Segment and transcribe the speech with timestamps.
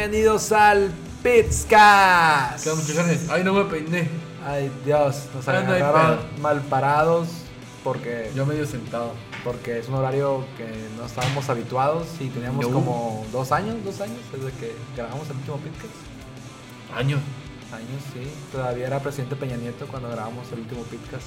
[0.00, 0.90] Bienvenidos al.
[1.22, 3.28] ¿Qué onda, muchachones?
[3.28, 4.08] Ay, no me peiné.
[4.46, 7.28] Ay, Dios, nos no hay agarraron mal parados
[7.84, 9.12] porque, Yo medio sentado.
[9.44, 10.64] porque es un horario que
[10.96, 12.72] no estábamos habituados y teníamos No.
[12.72, 15.92] como dos años, dos años desde que grabamos el último Pizcast.
[16.96, 17.18] Año.
[17.70, 18.26] Años, sí.
[18.52, 21.26] Todavía era presidente Peña Nieto cuando grabamos el último Pizcast.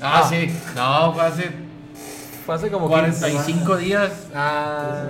[0.00, 0.28] Ah, Ah.
[0.30, 0.56] sí.
[0.76, 1.50] No, fue hace
[2.46, 4.12] Fue hace como 15 45 días.
[4.32, 5.02] Ah,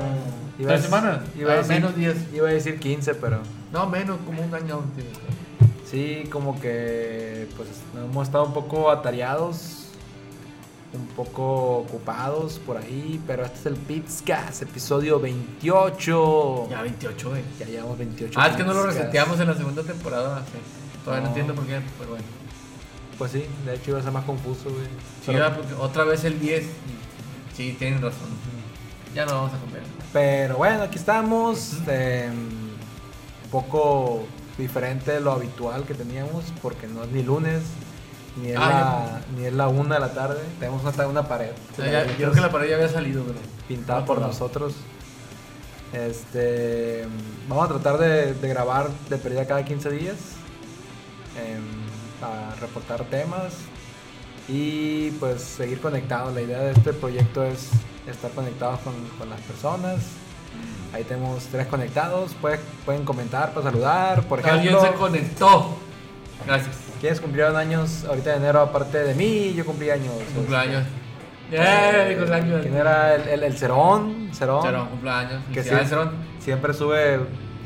[0.58, 1.20] iba ¿Tres semanas?
[1.38, 2.16] Iba a Ah, decir, menos días.
[2.34, 3.40] Iba a decir 15, pero
[3.72, 4.80] No, menos, como un año.
[4.96, 5.04] tío.
[5.90, 9.84] sí, como que pues hemos estado un poco atareados,
[10.92, 16.68] un poco ocupados por ahí, pero este es el Pizcast, episodio 28.
[16.70, 17.42] Ya 28, güey.
[17.58, 18.38] Ya llevamos 28.
[18.40, 20.40] Ah, es que no lo reseteamos en la segunda temporada.
[20.46, 20.58] sí.
[21.04, 21.36] Todavía no No.
[21.36, 22.24] entiendo por qué, pero bueno.
[23.18, 24.84] Pues sí, de hecho iba a ser más confuso, güey.
[24.86, 26.64] Sí, Pero- ah, porque otra vez el 10.
[27.56, 28.28] Sí, tienen razón.
[29.14, 29.82] Ya no vamos a comer.
[30.20, 31.74] Pero bueno, aquí estamos.
[31.88, 34.22] eh, un poco
[34.56, 37.60] diferente de lo habitual que teníamos, porque no es ni lunes,
[38.40, 40.40] ni es, Ah, la, ni es la una de la tarde.
[40.58, 41.50] Tenemos una, una pared.
[41.76, 43.38] Ya- yo creo que la pared ya había salido, pero.
[43.68, 44.72] pintada no por nosotros.
[45.92, 47.04] Este,
[47.46, 50.16] vamos a tratar de, de grabar de pérdida cada 15 días
[51.38, 51.62] em,
[52.22, 53.52] para reportar temas
[54.48, 56.34] y pues seguir conectados.
[56.34, 57.70] La idea de este proyecto es
[58.06, 60.00] estar conectados con, con las personas.
[60.92, 62.34] Ahí tenemos tres conectados.
[62.34, 64.22] Pueden, pueden comentar para saludar.
[64.24, 65.76] Por Alguien ejemplo, se conectó.
[66.46, 66.76] Gracias.
[67.00, 69.52] ¿quiénes cumplieron años ahorita de enero aparte de mí?
[69.54, 70.14] Yo cumplí años.
[70.34, 70.84] Cumpleaños.
[71.50, 72.16] Este, ¡Eh!
[72.16, 72.62] Cumpleaños.
[72.62, 74.30] ¿Quién era el, el, el Cerón?
[74.32, 74.62] Cerón.
[74.62, 75.42] Cerón, cumpleaños.
[75.52, 75.70] Que sí.
[75.86, 76.12] Cerón.
[76.40, 77.20] Siempre sube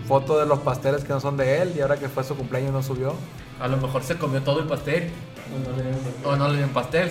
[0.06, 2.72] fotos de los pasteles que no son de él y ahora que fue su cumpleaños
[2.72, 3.14] no subió.
[3.60, 5.10] A lo mejor se comió todo el pastel.
[6.24, 7.10] O no le dieron pastel.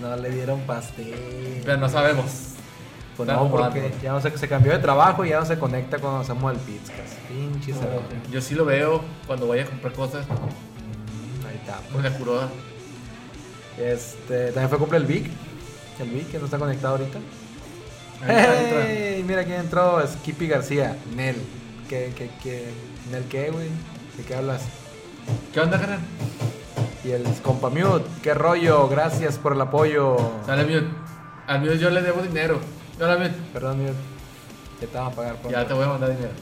[0.00, 1.62] No le dieron pastel.
[1.64, 2.24] Pero no sabemos.
[3.16, 5.98] Pues no, porque ya no sé, se cambió de trabajo y ya no se conecta
[5.98, 7.16] cuando hacemos el Pizcas.
[7.28, 8.02] Pinche cerdo.
[8.30, 10.26] Yo sí lo veo cuando vaya a comprar cosas.
[11.48, 11.80] Ahí está.
[11.90, 12.50] Con la curoda.
[13.78, 15.30] Este, también fue cumple el Vic.
[15.98, 17.18] El Vic que no está conectado ahorita.
[18.24, 19.24] ¡Hey!
[19.26, 20.96] Mira quién entró, Skippy García.
[21.14, 21.36] Nel.
[21.88, 22.72] ¿Qué, qué, qué?
[23.10, 23.68] ¿Nel qué, güey?
[24.16, 24.62] ¿De qué hablas?
[25.52, 26.00] ¿Qué onda, carnal?
[27.04, 30.16] Y el compa Mute, qué rollo, gracias por el apoyo.
[30.44, 30.88] Sale Mute.
[31.46, 32.58] Al Mute yo le debo dinero.
[32.98, 33.34] Yo la Mute.
[33.52, 33.94] Perdón, Mute.
[34.80, 36.32] ¿Qué te van a pagar por Ya te voy a mandar dinero.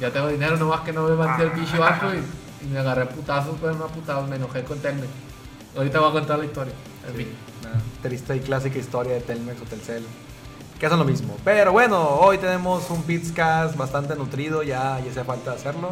[0.00, 3.06] Ya tengo dinero, nomás que no me mandé el pinche barco y, y me agarré
[3.06, 5.08] putazos, pero no putazos, me enojé con Telmex.
[5.76, 6.74] Ahorita voy a contar la historia.
[7.08, 7.28] En fin.
[7.62, 10.04] Una triste y clásica historia de Telmex o Telcel.
[10.78, 11.36] Que son lo mismo.
[11.44, 15.90] Pero bueno, hoy tenemos un Pizcast bastante nutrido, ya, ya hace falta hacerlo.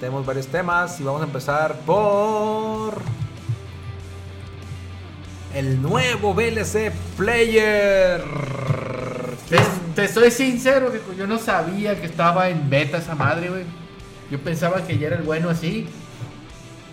[0.00, 3.00] Tenemos varios temas y vamos a empezar por.
[5.54, 8.22] El nuevo VLC Player.
[9.48, 9.58] Te,
[9.94, 13.64] te soy sincero que yo no sabía que estaba en beta esa madre, güey.
[14.30, 15.86] Yo pensaba que ya era el bueno así.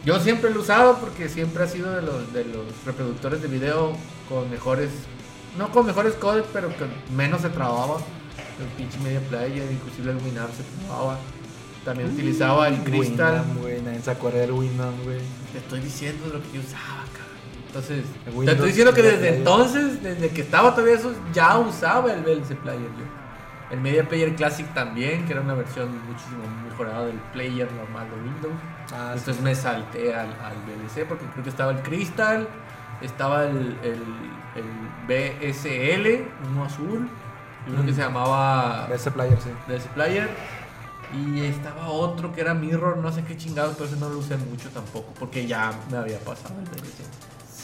[0.06, 3.48] Yo siempre lo he usado porque siempre ha sido de los, de los reproductores de
[3.48, 3.94] video
[4.28, 4.90] con mejores,
[5.60, 7.98] no con mejores codes, pero que menos se trababa.
[8.60, 11.18] El pinche media player, inclusive el Winamp se trababa.
[11.84, 13.42] También utilizaba el Crystal.
[13.42, 13.82] Winamp, güey.
[13.82, 15.20] Nadie se acuerda del Winamp, güey.
[15.52, 17.30] Te estoy diciendo lo que yo usaba, cabrón.
[17.68, 18.06] Entonces,
[18.46, 22.56] te estoy diciendo que desde entonces, desde que estaba todavía eso, ya usaba el VLC
[22.56, 23.20] Player yo.
[23.72, 28.16] El Media Player Classic también, que era una versión muchísimo mejorada del player normal de
[28.16, 28.56] Windows.
[28.92, 29.42] Ah, Entonces sí.
[29.44, 32.48] me salté al, al VLC porque creo que estaba el Crystal,
[33.02, 34.02] estaba el, el,
[34.56, 34.66] el
[35.08, 37.10] BSL, uno azul,
[37.68, 37.96] y uno que Mm.
[37.96, 39.50] se llamaba VLC Player, sí.
[39.68, 40.30] DS Player.
[41.14, 44.38] Y estaba otro que era Mirror, no sé qué chingados, pero ese no lo usé
[44.38, 47.04] mucho tampoco, porque ya me había pasado el VLC.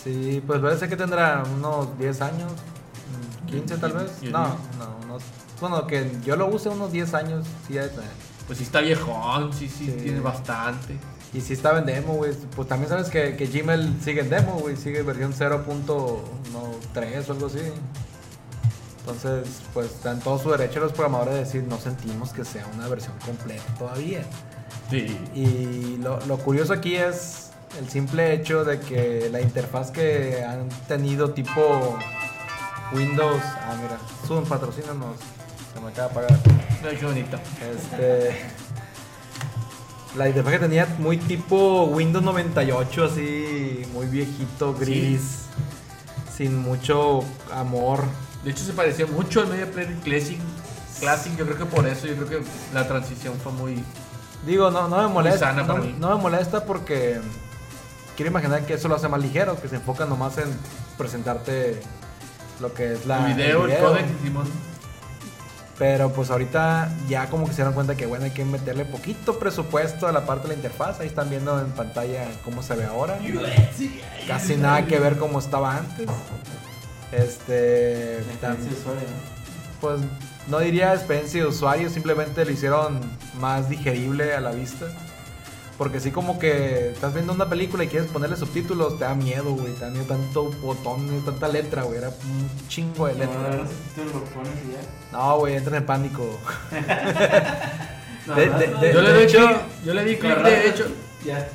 [0.03, 4.17] Sí, pues parece que tendrá unos 10 años, mm, 15 tal vez.
[4.21, 5.23] ¿Y el No, no, unos,
[5.61, 7.77] bueno, que yo lo use unos 10 años, sí.
[8.47, 9.91] Pues sí está viejón, sí, sí, Sí.
[10.03, 10.97] tiene bastante.
[11.35, 14.53] Y si estaba en demo, güey, pues también sabes que, que Gmail sigue en demo,
[14.53, 15.67] güey, sigue versión 0.3
[17.27, 17.59] o algo así.
[18.99, 22.87] Entonces, pues están todo su derecho los programadores de decir, no sentimos que sea una
[22.87, 24.23] versión completa todavía.
[24.89, 25.19] Sí.
[25.35, 30.69] Y lo, lo curioso aquí es el simple hecho de que la interfaz que han
[30.87, 31.97] tenido tipo
[32.93, 33.41] Windows.
[33.43, 35.17] Ah, mira, Zoom, patrocínanos.
[35.73, 36.39] Se me acaba de apagar.
[36.89, 37.37] Ay, qué bonito.
[37.75, 38.64] Este.
[40.17, 45.47] La interfaz que tenía muy tipo Windows 98, así, muy viejito, gris,
[46.33, 47.19] sin mucho
[47.53, 48.01] amor.
[48.43, 50.39] De hecho, se parecía mucho al Media Player Classic.
[51.01, 52.41] Classic, yo creo que por eso, yo creo que
[52.73, 53.83] la transición fue muy.
[54.45, 55.47] Digo, no, no me molesta.
[55.47, 55.95] sana No, para mí.
[55.99, 57.19] no me molesta porque
[58.15, 60.47] quiero imaginar que eso lo hace más ligero, que se enfoca nomás en
[60.97, 61.81] presentarte
[62.61, 63.27] lo que es la.
[63.27, 63.89] el video, el, video.
[63.89, 64.74] codec, Simón.
[65.77, 69.37] Pero pues ahorita ya como que se dieron cuenta que bueno, hay que meterle poquito
[69.37, 70.99] presupuesto a la parte de la interfaz.
[71.01, 73.19] Ahí están viendo en pantalla cómo se ve ahora.
[74.27, 76.07] Casi nada que ver como estaba antes.
[77.11, 78.19] Este.
[78.41, 78.57] tam-
[79.81, 79.99] pues
[80.47, 82.99] no diría experiencia de usuario, simplemente lo hicieron
[83.39, 84.85] más digerible a la vista.
[85.77, 89.51] Porque así como que estás viendo una película y quieres ponerle subtítulos, te da miedo,
[89.55, 89.73] güey.
[89.73, 91.97] Te da miedo tanto botón, tanta letra, güey.
[91.97, 93.51] Era un chingo de letra.
[93.93, 95.17] Tú lo pones y ya.
[95.17, 96.39] No, güey, entras en pánico.
[98.27, 100.87] No, De- no, de- no, de- Yo le hecho- yo le di clic derecho.
[101.23, 101.47] Ya.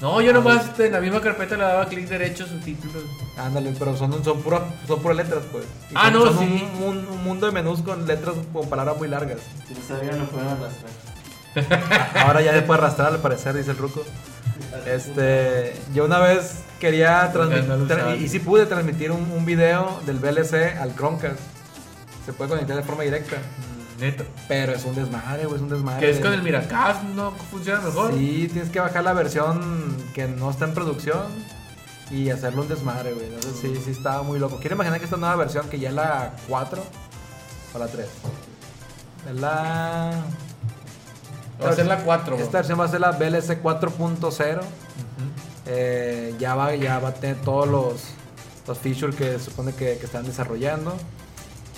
[0.00, 3.04] No, yo nomás este, en la misma carpeta le daba clic derecho subtítulos.
[3.36, 5.64] Ándale, pero son, son, pura, son puras letras, pues.
[5.90, 6.66] Y Ah, son- no, son sí.
[6.78, 9.40] un, un- un mundo de menús con letras con palabras muy largas.
[9.68, 10.90] Si no sabían, lo pueden arrastrar.
[12.14, 14.02] Ahora ya se puede arrastrar, al parecer, dice el ruco.
[14.86, 20.18] Este, yo una vez quería transmitir, y, y sí pude transmitir un, un video del
[20.18, 21.38] VLC al Chromecast.
[22.24, 23.36] Se puede conectar de forma directa.
[24.00, 24.24] Neto.
[24.48, 26.00] Pero es un desmadre, güey, es un desmadre.
[26.00, 28.14] Que es con el Miracast, ¿no funciona mejor?
[28.14, 31.26] Sí, tienes que bajar la versión que no está en producción
[32.10, 33.26] y hacerlo un desmadre, güey.
[33.26, 34.58] Entonces sí, sí estaba muy loco.
[34.58, 36.82] Quiero imaginar que esta nueva versión, que ya es la 4
[37.74, 38.06] o la 3.
[39.30, 40.24] Es la...
[41.64, 42.36] Va a ser la 4.
[42.38, 44.60] Esta versión va a ser la VLC 4.0.
[45.66, 48.02] Eh, ya, va, ya va a tener todos los,
[48.66, 50.94] los features que se supone que, que están desarrollando.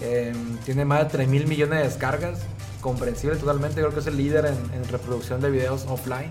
[0.00, 0.32] Eh,
[0.64, 2.38] tiene más de 3 mil millones de descargas.
[2.80, 3.76] Comprensible totalmente.
[3.80, 6.30] Creo que es el líder en, en reproducción de videos offline.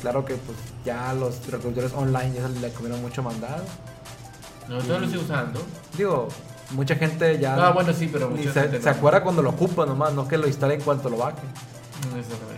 [0.00, 3.62] Claro que pues ya los reproductores online ya se le comieron mucho mandado.
[4.68, 5.60] No, yo lo estoy usando.
[5.96, 6.28] Digo,
[6.70, 8.96] mucha gente ya Ah, bueno, sí, pero mucha se, gente se no.
[8.96, 11.42] acuerda cuando lo ocupa nomás, no que lo instale en cuanto lo baje.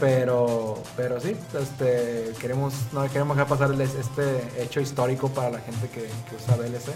[0.01, 5.59] Pero, pero sí, este, queremos, no queremos dejar pasar el- este hecho histórico para la
[5.61, 6.93] gente que, que usa VLC.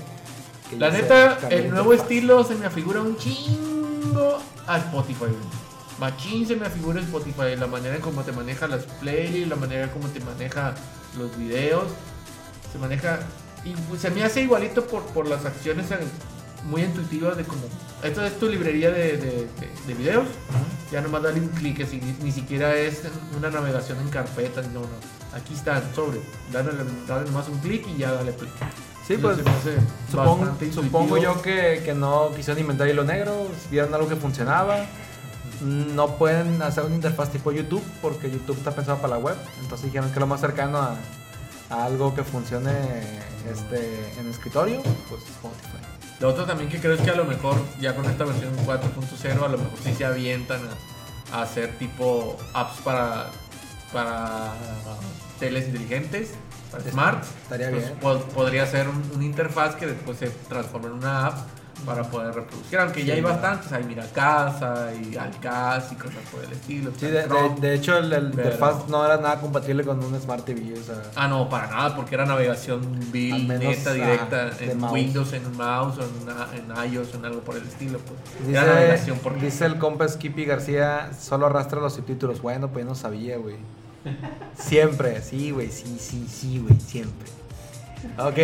[0.71, 5.27] que La neta, el nuevo estilo se me afigura un chingo a Spotify.
[5.99, 7.57] Machín se me afigura Spotify.
[7.57, 10.75] La manera en cómo te maneja las playlists, la manera en cómo te maneja
[11.17, 11.85] los videos.
[12.73, 13.21] Se maneja.
[13.65, 15.87] Y se me hace igualito por, por las acciones
[16.65, 17.63] muy intuitivas de como.
[18.03, 20.27] Esto es tu librería de, de, de- de videos.
[20.93, 23.03] Ya nomás dale un clic, ni, ni siquiera es
[23.37, 24.87] una navegación en carpetas, no, no.
[25.37, 26.21] Aquí está, sobre.
[26.53, 26.71] Dale,
[27.09, 28.51] dale nomás un clic y ya dale play.
[29.07, 29.37] Sí, pues
[30.11, 34.87] supongo, supongo yo que, que no quisieron inventar hilo negro, vieron algo que funcionaba.
[35.61, 39.37] No pueden hacer una interfaz tipo YouTube porque YouTube está pensado para la web.
[39.63, 40.97] Entonces dijeron que lo más cercano a,
[41.71, 42.73] a algo que funcione
[43.51, 45.76] este, en escritorio, pues Spotify.
[46.21, 49.45] Lo otro también que creo es que a lo mejor ya con esta versión 4.0
[49.45, 50.61] a lo mejor sí se avientan
[51.33, 53.27] a, a hacer tipo apps para,
[53.93, 54.55] para
[55.39, 56.31] teles inteligentes,
[56.71, 57.25] para Está- smart.
[57.43, 57.99] estaría Pues, bien.
[58.01, 61.39] po- podría ser un- una interfaz que después se transforme en una app
[61.85, 62.79] para poder reproducir.
[62.79, 66.91] Aunque ya hay bastantes, hay Miracasa y Alcaz y cosas por el estilo.
[66.99, 67.61] Sí, de, de- Chrome.
[67.61, 70.75] de hecho el, el interfaz no era nada compatible con un Smart TV.
[70.79, 72.81] O sea, Ah, no, para nada, porque era navegación
[73.13, 74.93] menos, neta, ajá, directa, en mouse.
[74.93, 77.99] Windows, en un mouse, en, una- en iOS, o en algo por el estilo.
[77.99, 78.49] Pues.
[78.49, 82.41] era navegación Dice, por dice el compa Skippy García, solo arrastra los subtítulos.
[82.43, 83.57] Bueno, pues yo no sabía, güey.
[84.59, 87.29] Siempre, sí, güey, sí, sí, sí, güey, siempre.
[88.19, 88.39] Ok.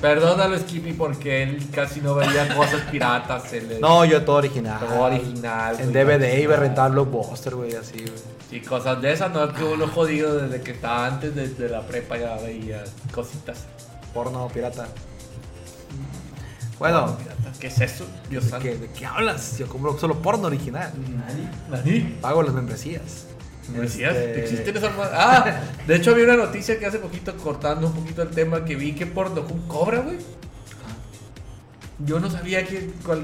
[0.00, 3.44] Perdónalo, Skippy, porque él casi no veía cosas piratas.
[3.80, 4.80] No, yo todo original.
[4.80, 6.04] Todo original, En güey.
[6.04, 8.32] DVD iba a rentar Blockbuster, güey, así, güey.
[8.50, 11.82] Y cosas de esas, no es que uno jodido desde que estaba antes, desde la
[11.82, 13.64] prepa ya veía cositas.
[14.12, 14.86] Porno pirata.
[16.78, 18.04] Bueno, Pirata, ¿Qué es eso?
[18.28, 18.64] Dios ¿de santo.
[18.66, 19.56] qué, de qué hablas?
[19.58, 20.92] Yo compro solo porno original.
[20.96, 21.48] Nadie.
[21.70, 22.16] ¿Nadie?
[22.20, 23.26] Pago las membresías.
[23.72, 24.14] ¿Me decías?
[24.16, 27.92] Este, ¿Existen esas ma- Ah, de hecho había una noticia que hace poquito, cortando un
[27.94, 30.18] poquito el tema, que vi que Pornhub cobra, güey.
[32.04, 32.90] Yo no sabía que...
[33.04, 33.22] cuál-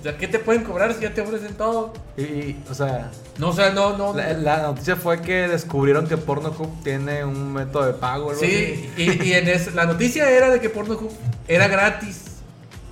[0.00, 1.92] o sea, ¿qué te pueden cobrar si ya te ofrecen todo?
[2.16, 4.12] Y, y, o sea, No, o sea, no, no.
[4.14, 8.34] la, la noticia fue que descubrieron que Pornhub tiene un método de pago.
[8.34, 11.08] Sí, y, y en es- la noticia era de que Pornhub
[11.46, 12.31] era gratis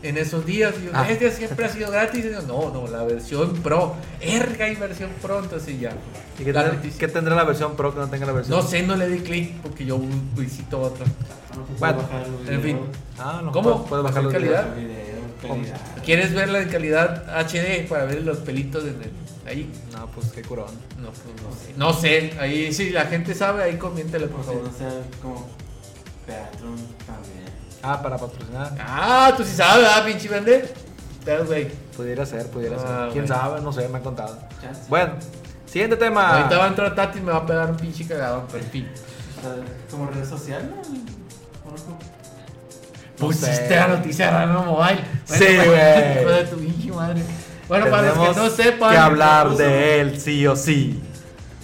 [0.02, 0.74] en esos días.
[0.80, 1.06] Y yo, Ah.
[1.08, 2.24] este siempre ha sido gratis.
[2.24, 3.94] Y yo, no, no, la versión Pro.
[4.20, 5.92] Erga y versión Pro, entonces ya.
[6.38, 6.98] ¿Y qué, La tendrá- noticia.
[6.98, 8.56] qué tendrá la versión Pro que no tenga la versión?
[8.58, 10.00] No sé, no le di clic porque yo
[10.36, 11.04] visito otra.
[11.78, 11.98] Bueno,
[12.48, 12.78] en fin.
[13.18, 13.52] Ah, no.
[13.52, 13.84] ¿Cómo?
[13.84, 14.74] Puedes bajar los ¿Calidad?
[14.76, 15.20] videos.
[16.04, 19.70] ¿Quieres verla en calidad HD para ver los pelitos en el- ahí?
[19.92, 20.70] No, pues qué curón.
[21.00, 21.74] No, pues no sé.
[21.76, 21.92] No
[22.32, 24.68] sé, ahí si la gente sabe, ahí coméntale por O sea, favor.
[24.70, 24.90] no sea
[25.22, 25.48] como
[26.26, 26.76] Patreon
[27.06, 27.59] también.
[27.82, 28.72] Ah, para patrocinar.
[28.78, 30.72] Ah, tú sí sabes, ah, pinche vender.
[31.24, 31.68] Pero, güey.
[31.96, 33.12] Pudiera ser, pudiera Ah, ser.
[33.12, 33.42] ¿Quién bueno.
[33.42, 33.60] sabe?
[33.60, 34.38] No sé, me han contado.
[34.60, 34.82] Chance.
[34.88, 35.14] Bueno,
[35.66, 36.36] siguiente tema.
[36.38, 38.70] Ahorita va a entrar Tati y me va a pegar un pinche cagado, pero en
[38.70, 38.88] fin.
[39.90, 40.80] Como red social, ¿no?
[43.18, 43.76] Pusiste sé.
[43.76, 45.00] la noticia de Rano Mobile.
[45.24, 46.20] Sí, güey.
[46.22, 47.22] Hijo de tu pinche madre.
[47.68, 51.02] Bueno, para los que no sepan, que hablar de él sí o sí.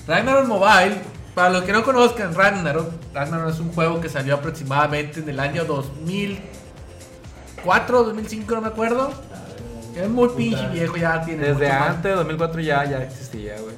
[0.06, 0.96] Ragnarok Mobile,
[1.36, 5.38] para los que no conozcan Ragnarok, Ragnarok es un juego que salió aproximadamente en el
[5.38, 9.10] año 2004, 2005, no me acuerdo.
[9.94, 13.74] Es muy pinche viejo, ya tiene Desde antes de 2004 ya, ya existía, güey.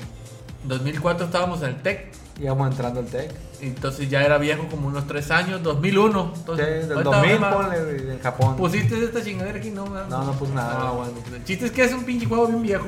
[0.66, 3.32] 2004 estábamos en el TEC, Íbamos entrando al tech.
[3.60, 6.30] entonces ya era viejo como unos 3 años, 2001.
[6.32, 8.56] Sí, Entonces, del ahorita 2000, va- ponle, en Japón.
[8.56, 9.84] Pusiste esta chingadera aquí, no.
[9.86, 10.76] No, no puse nada.
[10.78, 11.14] Ah, bueno.
[11.34, 12.86] El chiste es que es un pinche juego bien viejo.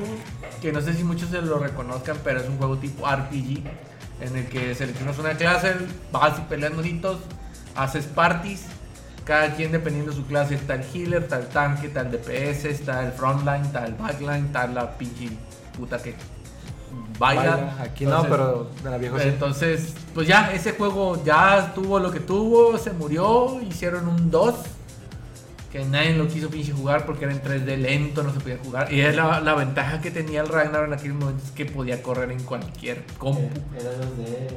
[0.61, 3.63] Que no sé si muchos se lo reconozcan, pero es un juego tipo RPG.
[4.21, 5.73] En el que seleccionas una clase,
[6.11, 7.17] vas y peleas monitos,
[7.75, 8.65] haces parties.
[9.25, 12.65] Cada quien dependiendo de su clase, está el healer, está el tanque, está el DPS,
[12.65, 15.29] está el frontline, está el backline, está la pinche
[15.77, 16.15] puta que
[17.19, 17.55] baila.
[17.55, 17.77] Baila.
[17.81, 19.27] Aquí no, pero de la vieja sí.
[19.27, 24.55] Entonces, pues ya, ese juego ya tuvo lo que tuvo, se murió, hicieron un 2,
[25.71, 28.91] que nadie lo quiso pinche jugar porque era en 3D lento, no se podía jugar.
[28.93, 32.01] Y es la, la ventaja que tenía el Ragnar en aquel momento es que podía
[32.03, 33.49] correr en cualquier compu.
[33.79, 34.47] Era los de.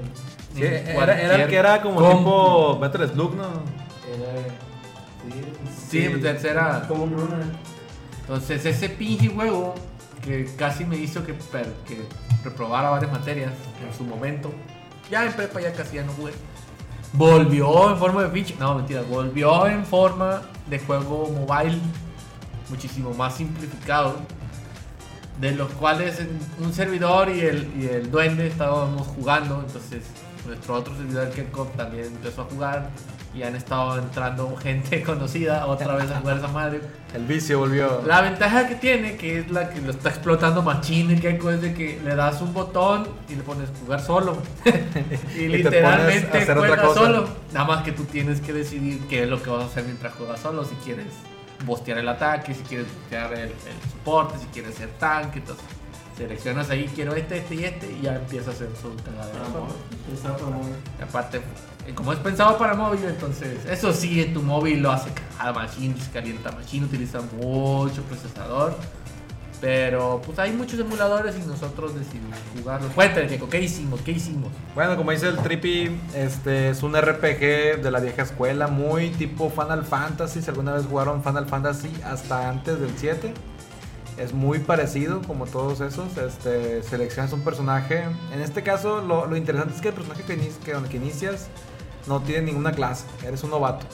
[0.55, 2.19] Sí, era, era el que era como compu.
[2.19, 3.45] tipo Metal Slug, ¿no?
[3.45, 4.49] Era.
[5.89, 7.47] Sí, pues, era- Como un runner.
[8.21, 9.75] Entonces, ese pinche juego
[10.25, 12.03] que casi me hizo que, que
[12.43, 13.53] reprobara varias materias
[13.87, 14.53] en su momento,
[15.11, 16.33] ya en prepa ya casi ya no jugué.
[17.17, 21.79] Volvió en forma de pinche, no mentira, volvió en forma de juego mobile
[22.69, 24.17] muchísimo más simplificado,
[25.41, 26.21] de los cuales
[26.59, 30.03] un servidor y el, y el duende estábamos jugando, entonces
[30.45, 32.91] nuestro otro servidor Kencom también empezó a jugar
[33.35, 36.81] y han estado entrando gente conocida otra vez a jugar esa madre.
[37.13, 38.03] El vicio volvió.
[38.07, 41.61] La ventaja que tiene, que es la que lo está explotando Machine y Keiko, es
[41.61, 44.37] de que le das un botón y le pones jugar solo.
[44.65, 47.29] y te literalmente juegas solo.
[47.53, 50.15] Nada más que tú tienes que decidir qué es lo que vas a hacer mientras
[50.15, 50.65] juegas solo.
[50.65, 51.07] Si quieres
[51.65, 55.41] bostear el ataque, si quieres bostear el, el soporte, si quieres ser tanque.
[55.41, 55.65] Entonces
[56.17, 58.89] seleccionas ahí, quiero este, este y este, y ya empieza a hacer su
[60.51, 60.75] móvil.
[60.99, 61.39] Y aparte,
[61.87, 65.53] eh, como es pensado para móvil, entonces eso sí, en tu móvil lo hace cada
[65.53, 68.77] machine, se calienta machine, utiliza mucho procesador.
[69.61, 72.89] Pero pues hay muchos emuladores y nosotros decidimos jugarlo.
[72.89, 74.03] Cuéntale, Keiko, ¿qué hicimos?
[74.03, 74.51] ¿Qué hicimos?
[74.75, 79.49] Bueno, como dice el Trippy, este es un RPG de la vieja escuela, muy tipo
[79.49, 80.43] Final Fantasy.
[80.43, 83.33] Si alguna vez jugaron Final Fantasy hasta antes del 7,
[84.19, 86.17] es muy parecido como todos esos.
[86.17, 88.05] Este, seleccionas un personaje.
[88.33, 91.49] En este caso, lo, lo interesante es que el personaje que, inici- que, inicias
[92.07, 93.87] no tiene ninguna clase, eres un novato.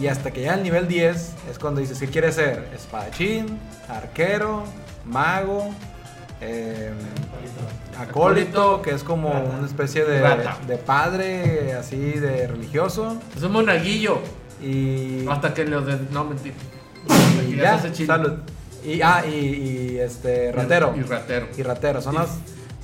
[0.00, 2.68] Y hasta que llega al nivel 10 es cuando dices, ¿qué quieres ser?
[2.74, 4.62] Espadachín, arquero,
[5.06, 5.70] mago,
[6.42, 6.92] em,
[7.98, 10.20] acólito, que es como una especie de,
[10.66, 13.16] de padre, así de religioso.
[13.34, 14.20] Es un monaguillo.
[14.62, 15.98] Y, Hasta que lo de.
[16.10, 16.54] No, mentira.
[17.48, 18.34] Y ya salud.
[18.86, 20.94] Y, ah, y, y, este, ratero.
[20.96, 21.48] Y ratero.
[21.56, 22.00] Y ratero.
[22.00, 22.18] Son Sí.
[22.18, 22.28] las,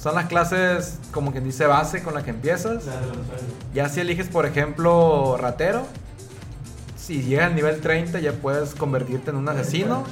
[0.00, 2.82] son las clases, como quien dice, base con la que empiezas.
[2.84, 3.22] Claro, claro.
[3.72, 5.86] Ya si eliges, por ejemplo, ratero,
[6.96, 10.04] si llegas al nivel 30 ya puedes convertirte en un asesino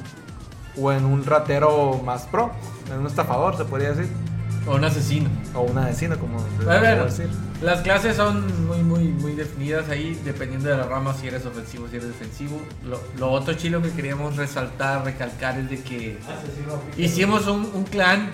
[0.81, 2.51] o en un ratero más pro,
[2.93, 4.09] en un estafador, se podría decir.
[4.69, 5.29] O un asesino.
[5.55, 7.29] O un asesino, como se bueno, decir.
[7.63, 11.89] Las clases son muy, muy, muy definidas ahí, dependiendo de la rama, si eres ofensivo,
[11.89, 12.61] si eres defensivo.
[12.85, 16.19] Lo, lo otro chilo que queríamos resaltar, recalcar es de que
[16.97, 18.31] hicimos un, un clan,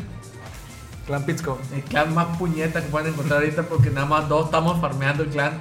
[1.07, 1.59] Clan Pizco.
[1.75, 5.29] el clan más puñeta que pueden encontrar ahorita, porque nada más dos estamos farmeando el
[5.31, 5.53] clan.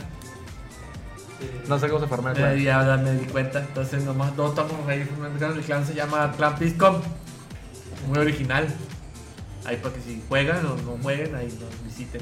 [1.67, 2.85] No sé cómo se farmea el Eh, clan.
[2.85, 5.57] ya ya me di cuenta, entonces nomás dos estamos ahí farmeando el clan.
[5.57, 6.95] El clan se llama Clan Piscom,
[8.07, 8.67] muy original.
[9.65, 12.21] Ahí para que si juegan o no jueguen, ahí nos visiten.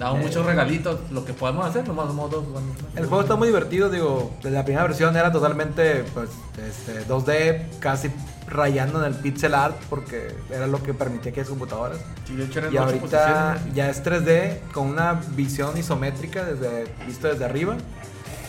[0.00, 0.22] Damos Eh.
[0.22, 2.72] muchos regalitos, lo que podemos hacer, nomás somos dos jugando.
[2.96, 6.30] El juego está muy divertido, digo, la primera versión era totalmente pues,
[6.66, 8.10] este, 2D, casi
[8.48, 11.98] rayando en el pixel art porque era lo que permitía que es computadoras.
[12.26, 17.44] Sí, de hecho Y ahorita ya es 3D con una visión isométrica desde, visto desde
[17.44, 17.76] arriba,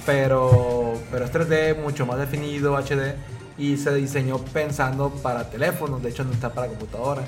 [0.06, 3.14] pero, pero es 3D mucho más definido, HD,
[3.58, 7.24] y se diseñó pensando para teléfonos, de hecho no está para computadora.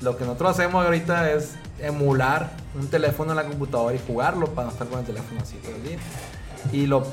[0.00, 4.66] Lo que nosotros hacemos ahorita es emular un teléfono en la computadora y jugarlo para
[4.66, 5.74] no estar con el teléfono así todo.
[6.72, 7.04] Y lo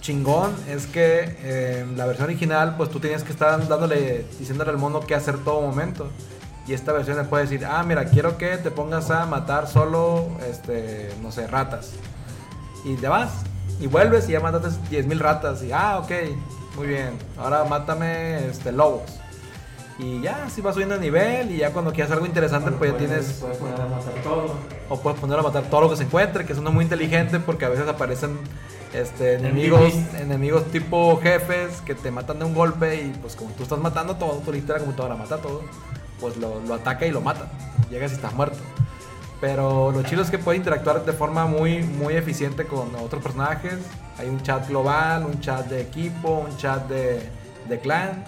[0.00, 4.78] chingón es que eh, la versión original, pues tú tenías que estar dándole, diciéndole al
[4.78, 6.08] mono qué hacer todo momento.
[6.68, 10.28] Y esta versión le puede decir, ah, mira, quiero que te pongas a matar solo,
[10.48, 11.92] este, no sé, ratas.
[12.84, 13.30] Y te vas,
[13.80, 15.62] y vuelves y ya mataste 10.000 ratas.
[15.62, 16.10] Y, ah, ok,
[16.76, 19.02] muy bien, ahora mátame, este, lobos.
[19.98, 22.98] Y ya, así vas subiendo de nivel y ya cuando quieras algo interesante, pues ya
[22.98, 23.38] tienes...
[23.40, 24.54] Puedes poner a matar todo.
[24.90, 27.40] O puedes poner a matar todo lo que se encuentre, que es uno muy inteligente
[27.40, 28.38] porque a veces aparecen
[28.92, 33.62] este, enemigos, enemigos tipo jefes que te matan de un golpe y pues como tú
[33.62, 35.62] estás matando todo, lista la computadora mata todo,
[36.20, 37.50] pues lo, lo ataca y lo mata.
[37.90, 38.58] Llegas y estás muerto.
[39.40, 43.74] Pero lo chido es que puede interactuar de forma muy, muy eficiente con otros personajes.
[44.18, 47.20] Hay un chat global, un chat de equipo, un chat de,
[47.68, 48.24] de clan.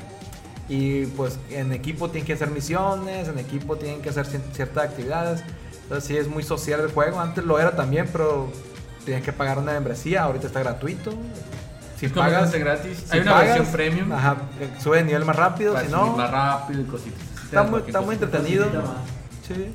[0.68, 4.84] Y pues en equipo tienen que hacer misiones, en equipo tienen que hacer cier- ciertas
[4.84, 5.42] actividades.
[5.84, 7.20] Entonces sí es muy social el juego.
[7.20, 8.48] Antes lo era también, pero
[9.04, 10.25] tenías que pagar una membresía.
[10.25, 11.12] Ahorita está gratuito.
[11.98, 13.04] Si Es completamente gratis.
[13.10, 14.12] Hay una versión premium.
[14.12, 14.37] Ajá,
[14.80, 15.78] sube de nivel más rápido.
[15.80, 17.20] Si no, más rápido y cositas.
[17.44, 18.66] está muy, está muy entretenido.
[19.46, 19.72] Sí.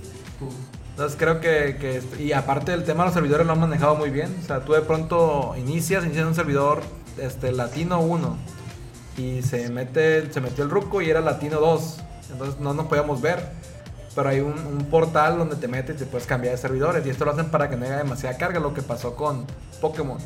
[0.92, 4.34] Entonces creo que, y aparte del tema de los servidores lo han manejado muy bien.
[4.44, 6.82] O sea, tú de pronto inicias, inicias un servidor
[7.18, 8.38] este, latino 1
[9.18, 11.98] y se mete, se metió el ruco y era latino 2.
[12.32, 13.44] Entonces no nos podíamos ver.
[14.16, 17.06] Pero hay un, portal donde te metes y te puedes cambiar de servidores.
[17.06, 18.60] Y esto lo hacen para que no haya demasiada carga.
[18.60, 19.46] Lo que pasó con
[19.82, 20.18] Pokémon.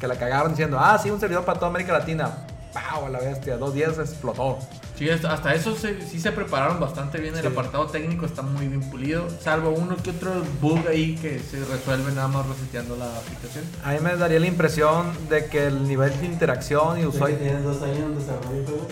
[0.00, 2.46] Que la cagaron diciendo, ah, sí, un servidor para toda América Latina.
[2.72, 3.06] ¡Pau!
[3.06, 3.56] A la bestia.
[3.56, 4.58] Dos días explotó.
[4.98, 7.34] Sí, hasta eso se- sí se prepararon bastante bien.
[7.36, 7.46] El Sí.
[7.46, 9.24] apartado técnico está muy bien pulido.
[9.40, 13.64] Salvo uno que otro bug ahí que se resuelve nada más reseteando la aplicación.
[13.84, 17.36] A mí me daría la impresión de que el nivel de interacción y usuario...
[17.36, 18.86] Tienes dos años en desarrollo.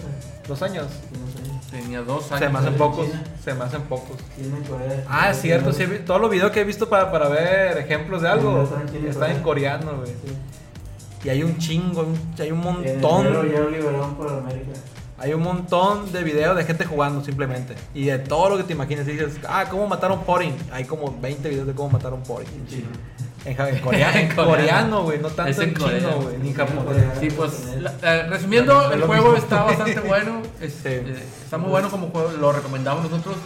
[0.47, 0.87] Dos años.
[1.73, 2.53] Tenía dos Se años.
[2.53, 3.07] me hacen en pocos.
[3.45, 4.17] Se me hacen pocos.
[4.37, 5.05] Tiene Corea.
[5.09, 8.29] Ah, es cierto, sí, todos los videos que he visto para, para ver ejemplos de
[8.29, 8.63] algo
[9.09, 10.09] Están en coreano, güey.
[10.25, 10.33] Sí.
[11.25, 12.07] Y hay un chingo,
[12.39, 14.71] hay un montón, ya lo liberaron por América.
[15.19, 17.75] Hay un montón de videos de gente jugando simplemente.
[17.95, 20.55] Y de todo lo que te imagines, y dices, ah, ¿cómo matar a un Porin?
[20.73, 22.49] Hay como 20 videos de cómo matar a un Porin.
[22.55, 22.89] En chino.
[23.45, 27.05] En, en coreano, en güey, no tanto Es en en chino, güey, ni en japonés.
[27.21, 29.37] Sí, pues la- eh, resumiendo, el juego mismo.
[29.39, 30.43] está bastante bueno.
[30.61, 30.89] es- Sí.
[30.89, 32.33] eh, está muy bueno como juego.
[32.33, 33.37] Lo recomendamos nosotros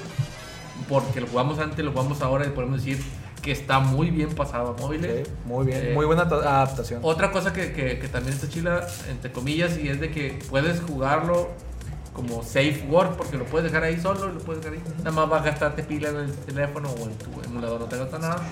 [0.88, 3.02] porque lo jugamos antes, lo jugamos ahora y podemos decir
[3.42, 5.26] que está muy bien pasado a móviles.
[5.26, 7.00] Sí, muy bien, Eh, muy buena adaptación.
[7.03, 10.81] Otra cosa que, que- que también está chila, entre comillas, y es de que puedes
[10.81, 11.48] jugarlo
[12.12, 14.83] como safe word, porque lo puedes dejar ahí solo, lo puedes dejar ahí.
[14.98, 17.96] Nada más vas a gastarte pila en el teléfono o en tu emulador, no te
[17.96, 18.42] gasta nada.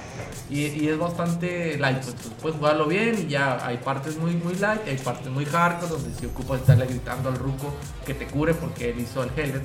[0.48, 4.36] Y, y es bastante light, pues tú puedes jugarlo bien y ya hay partes muy,
[4.36, 7.74] muy light, hay partes muy hardcore, donde si ocupas estarle gritando al ruco
[8.06, 9.62] que te cure porque él hizo el Hellet.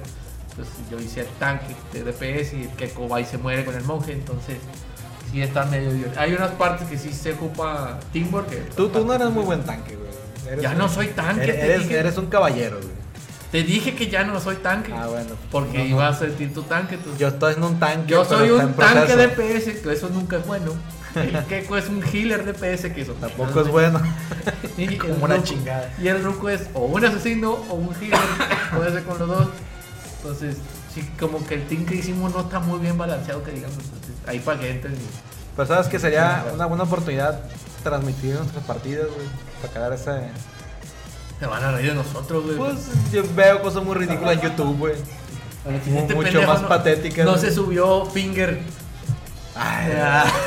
[0.50, 3.76] Entonces yo hice el tanque de DPS y el Keko va y se muere con
[3.76, 4.58] el monje, entonces
[5.34, 6.22] sí está medio divertido.
[6.22, 8.50] Hay unas partes que sí se ocupa teamwork.
[8.76, 10.62] Tú, tú no eres muy buen tanque, güey.
[10.62, 12.00] Ya un- no soy tanque, Eres, te eres, dije.
[12.00, 12.94] eres un caballero, güey.
[13.52, 14.94] Te dije que ya no soy tanque.
[14.96, 15.32] Ah, bueno.
[15.52, 15.90] Porque No, no.
[15.90, 16.96] iba a sentir tu tanque.
[16.96, 18.12] entonces- Yo estoy en un tanque.
[18.12, 19.18] Yo soy un tanque proceso.
[19.18, 20.72] DPS, que eso nunca es bueno.
[21.16, 24.00] El Keko es un healer DPS, que eso Tampoco es bueno.
[24.78, 25.92] Y Como una chingada.
[26.02, 28.20] Y el Ruko es o un asesino o un healer.
[28.76, 29.48] puede ser con los dos.
[30.18, 30.58] Entonces,
[30.94, 33.78] sí, como que el team que hicimos no está muy bien balanceado, que digamos.
[34.28, 34.94] Ahí para que entren.
[34.94, 34.98] y-
[35.56, 37.40] Pero sabes que sería una buena oportunidad
[37.84, 39.28] transmitir nuestras partidas, güey.
[39.62, 40.30] Para quedar ese.
[41.40, 42.58] Se van a reír de nosotros, güey.
[42.58, 44.96] Pues yo veo cosas muy ridículas en YouTube, güey.
[45.66, 47.26] Este mucho más no- patéticas.
[47.26, 47.42] No güey.
[47.44, 48.60] se subió Finger.
[49.56, 49.92] Ay,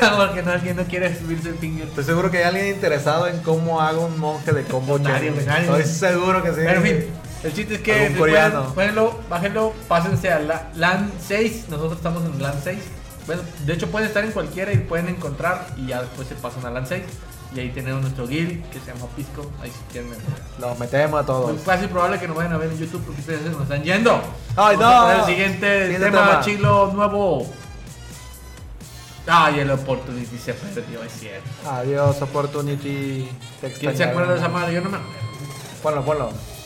[0.17, 1.87] porque no, alguien no quiere subirse el Finger.
[1.87, 5.29] Estoy seguro que hay alguien interesado en cómo hago un monje de combo nadie.
[5.29, 6.55] Estoy seguro que sí.
[6.57, 7.05] Pero en fin,
[7.43, 8.73] el chiste es que coreano.
[8.73, 11.65] Pónganlo, bájenlo, pásense a la, LAN 6.
[11.69, 12.79] Nosotros estamos en LAN 6.
[13.25, 16.65] Bueno, de hecho pueden estar en cualquiera y pueden encontrar y ya después se pasan
[16.65, 17.03] a LAN 6.
[17.55, 19.49] Y ahí tenemos nuestro guild que se llama Pisco.
[19.61, 20.11] Ahí si quieren.
[20.59, 21.51] Los metemos a todos.
[21.51, 23.83] Muy fácil probable que nos vayan a ver en YouTube porque ustedes se nos están
[23.83, 24.19] yendo.
[24.55, 25.19] Ay, Vamos no.
[25.21, 26.41] El siguiente Siguiente tema, tema.
[26.41, 27.47] chilo nuevo.
[29.29, 31.49] Ay, el Opportunity se perdió, es cierto.
[31.69, 33.29] Adiós, Opportunity.
[33.79, 34.73] ¿Quién se acuerda de esa madre?
[34.73, 35.17] Yo no me acuerdo.
[35.83, 36.56] Ponlo, ponlo.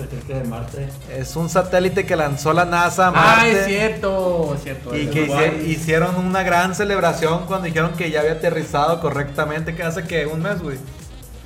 [0.00, 0.88] Satélite de Marte.
[1.10, 4.96] Es un satélite que lanzó la NASA a Ah, es cierto, es cierto.
[4.96, 9.74] Y es que hice- hicieron una gran celebración cuando dijeron que ya había aterrizado correctamente,
[9.74, 10.78] que hace que un mes, güey.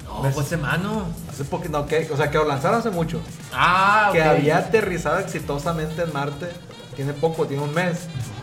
[0.07, 0.91] No, fue semana.
[1.29, 3.21] Hace poquito, no, que, o sea, que lo lanzaron hace mucho.
[3.53, 6.47] Ah, Que había aterrizado exitosamente en Marte.
[6.95, 7.99] Tiene poco, tiene un mes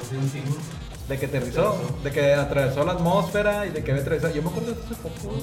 [0.09, 0.57] Sí, un chingo.
[1.11, 4.33] De que aterrizó, de que atravesó la atmósfera y de que había aterrizado.
[4.33, 5.35] Yo me acuerdo de eso hace poco.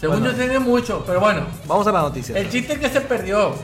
[0.00, 0.30] Según Bueno.
[0.32, 1.46] yo tiene mucho, pero bueno.
[1.66, 2.36] Vamos a la noticia.
[2.36, 3.54] El chiste es que se perdió.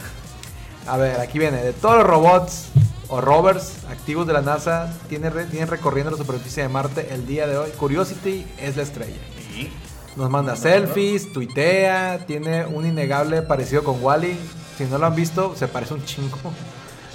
[0.87, 1.63] A ver, aquí viene.
[1.63, 2.69] De todos los robots
[3.09, 7.27] o rovers activos de la NASA tienen, re- tienen recorriendo la superficie de Marte el
[7.27, 7.71] día de hoy.
[7.71, 9.17] Curiosity es la estrella.
[9.53, 9.71] Sí.
[10.15, 14.39] Nos manda selfies, tuitea, tiene un innegable parecido con Wally.
[14.79, 16.39] Si no lo han visto, se parece un chingo.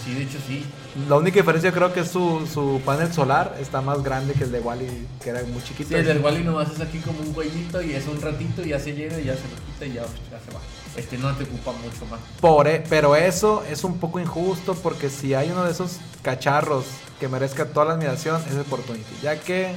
[0.03, 0.65] Sí, de hecho sí.
[1.07, 4.51] La única diferencia creo que es su, su panel solar está más grande que el
[4.51, 5.87] de Wally, que era muy chiquito.
[5.89, 8.69] Sí, el del Wally nomás es aquí como un huellito y es un ratito y
[8.69, 10.59] ya se llena y ya se lo quita y ya, ya se va.
[10.97, 12.19] Este no te ocupa mucho más.
[12.41, 16.83] Por e- pero eso es un poco injusto porque si hay uno de esos cacharros
[17.21, 19.73] que merezca toda la admiración es Opportunity, ya que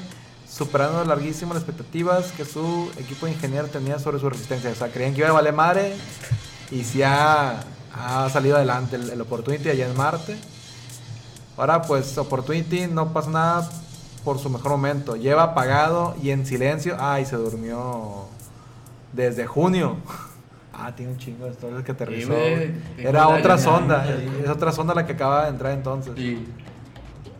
[0.50, 4.70] superando larguísimas las expectativas que su equipo de ingenieros tenía sobre su resistencia.
[4.70, 5.94] O sea, creían que iba a valer madre
[6.72, 10.36] y si ha, ha salido adelante el, el Opportunity allá en Marte.
[11.56, 13.70] Ahora pues Opportunity no pasa nada
[14.24, 15.16] por su mejor momento.
[15.16, 16.96] Lleva apagado y en silencio.
[16.98, 18.26] Ay, se durmió
[19.12, 19.96] desde junio.
[20.76, 22.34] Ah, tiene un chingo de historias que aterrizó.
[22.98, 24.04] Era otra sonda.
[24.42, 26.12] Es otra sonda la que acaba de entrar entonces.
[26.16, 26.44] Sí.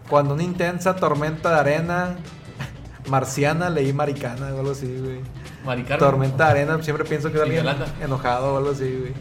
[0.09, 2.17] Cuando una intensa tormenta de arena
[3.09, 5.21] marciana, leí maricana o algo así, güey.
[5.67, 5.99] Maricarmen.
[5.99, 7.67] Tormenta de arena, siempre pienso que es alguien
[8.01, 9.13] enojado o algo así, güey.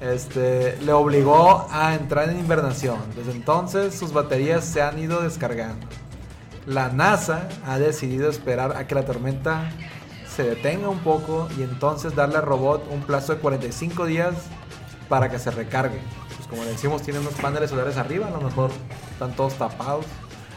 [0.00, 2.98] Este, le obligó a entrar en invernación.
[3.16, 5.86] Desde entonces sus baterías se han ido descargando.
[6.66, 9.70] La NASA ha decidido esperar a que la tormenta
[10.34, 14.34] se detenga un poco y entonces darle al robot un plazo de 45 días
[15.08, 16.00] para que se recargue.
[16.36, 18.70] Pues como le decimos, tiene unos paneles solares arriba, a lo mejor
[19.12, 20.06] están todos tapados.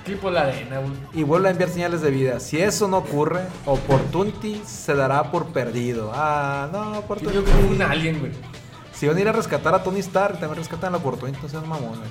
[0.06, 0.82] Tipo la arena.
[1.14, 2.40] Y vuelve a enviar señales de vida.
[2.42, 6.12] Si eso no ocurre, Opportunity se dará por perdido.
[6.14, 7.38] Ah, no, Yo Opportunity.
[7.38, 8.32] digo que fue un alien, güey.
[9.04, 11.68] Si van a ir a rescatar a Tony Stark, también rescatan a Opportunity, no sean
[11.68, 12.08] mamones.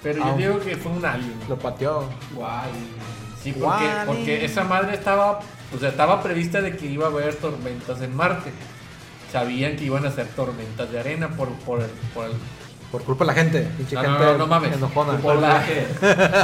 [0.00, 0.36] Pero yo Ah.
[0.36, 1.34] digo que fue un alien.
[1.48, 2.04] Lo pateó.
[2.36, 2.70] Guay.
[3.42, 3.52] Sí,
[4.06, 5.40] porque, esa madre estaba,
[5.74, 8.52] o sea, estaba prevista de que iba a haber tormentas en Marte.
[9.32, 12.32] Sabían que iban a ser tormentas de arena por, por, el, por el-
[12.90, 13.60] Por culpa de la gente.
[13.76, 14.72] Pinche No, no, gente no, no mames.
[14.72, 15.12] enojona.
[15.18, 15.62] Por la-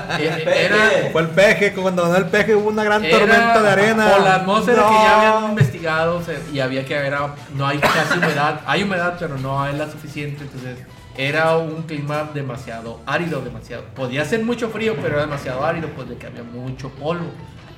[0.09, 0.77] era,
[1.13, 4.11] Fue el peje, cuando ganó el peje hubo una gran era tormenta de arena.
[4.11, 4.89] Por la atmósfera No.
[4.89, 7.17] que ya habían investigado o sea, y había que haber,
[7.55, 10.79] no hay casi humedad, hay humedad pero no hay la suficiente, entonces
[11.17, 13.85] era un clima demasiado árido, demasiado.
[13.95, 17.31] Podía ser mucho frío, pero era demasiado árido, pues de que había mucho polvo.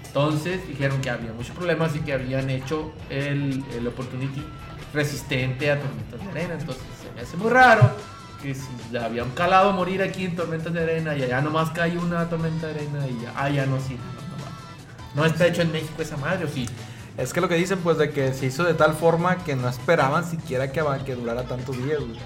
[0.07, 4.45] Entonces dijeron que había muchos problemas y que habían hecho el, el Opportunity
[4.93, 6.55] resistente a tormentas de arena.
[6.59, 7.91] Entonces se me hace muy raro
[8.43, 11.99] que si le habían calado morir aquí en tormentas de arena y allá nomás cae
[11.99, 13.99] una tormenta de arena y ya, ah, ya no sirve.
[15.17, 15.23] No, no.
[15.23, 16.69] No está hecho en México esa madre, ¿o sí?
[17.17, 19.69] Es que lo que dicen, pues, de que se hizo de tal forma que no
[19.69, 22.19] esperaban siquiera que durara tantos días, güey.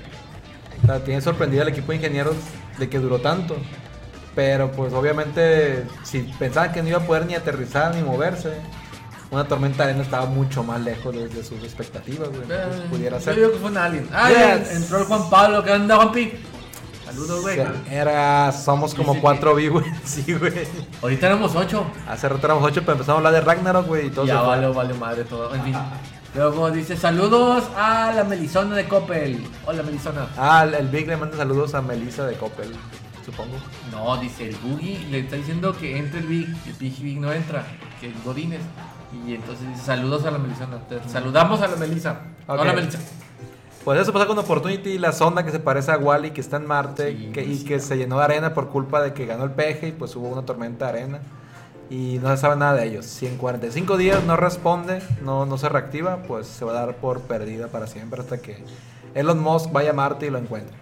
[0.83, 2.37] O sea, tiene sorprendido al equipo de ingenieros
[2.79, 3.57] de que duró tanto.
[4.35, 8.53] Pero, pues, obviamente, si pensaban que no iba a poder ni aterrizar ni moverse,
[9.33, 12.43] una tormenta de arena estaba mucho más lejos de, de sus expectativas, güey.
[12.43, 13.35] Entonces, Eh, pudiera Yo ser.
[13.37, 14.09] digo que fue un alien.
[14.13, 14.71] Ah, Yes.
[14.77, 15.65] entró el Juan Pablo.
[15.65, 16.33] ¿Qué onda, Juanpi?
[17.07, 17.59] Saludos, güey.
[17.91, 19.85] Era, somos como Dice que- cuatro vi, güey.
[20.05, 20.53] Sí, güey.
[21.03, 21.85] Ahorita éramos ocho.
[22.09, 24.07] Hace rato éramos ocho, pero empezamos a hablar de Ragnarok, güey.
[24.07, 24.47] Y todo ya fue.
[24.49, 25.55] vale, vale madre todo.
[25.55, 25.75] En fin.
[26.35, 29.45] Luego dice saludos a la Melisona de Coppel.
[29.67, 30.29] Hola Melisona.
[30.39, 32.73] Ah, el- el Big le manda saludos a Melissa de Coppel,
[33.27, 33.57] supongo.
[33.91, 37.31] No, dice el Boogie, le está diciendo que entre el Big, el Big Big no
[37.35, 37.67] entra,
[38.01, 38.61] que es Godines.
[39.27, 40.79] Y entonces dice saludos a la Melisona.
[40.89, 42.21] Te- Saludamos a la Melissa.
[42.47, 42.59] Ok.
[42.61, 42.99] Hola Melissa.
[43.85, 46.67] Pues eso pasa con Opportunity, la sonda que se parece a Wally, que está en
[46.67, 47.65] Marte Sí, que- y sí.
[47.65, 50.29] que se llenó de arena por culpa de que ganó el peje y pues hubo
[50.29, 51.19] una tormenta de arena.
[51.91, 53.05] Y no se sabe nada de ellos.
[53.07, 56.95] Si en 45 días no responde, no, no se reactiva, pues se va a dar
[56.97, 58.65] por perdida para siempre hasta que
[59.15, 60.75] Elon Musk vaya a Marte y lo encuentre.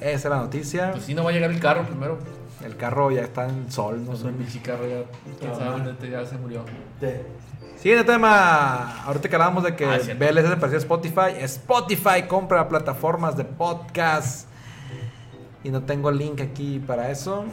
[0.00, 0.92] Esa es la noticia.
[0.92, 2.18] Pues sí, no va a llegar el carro primero.
[2.64, 4.28] El carro ya está en sol, no sé.
[4.28, 5.02] el carro ya.
[5.40, 6.64] quién sabe dónde te- ya se murió.
[7.00, 7.24] Te-
[7.76, 9.02] Siguiente tema.
[9.04, 10.24] Ahorita que hablábamos de que Ah, cierto.
[10.24, 11.34] BLS se parecía a Spotify.
[11.40, 14.46] Spotify compra plataformas de podcast.
[15.64, 17.44] Y no tengo link aquí para eso.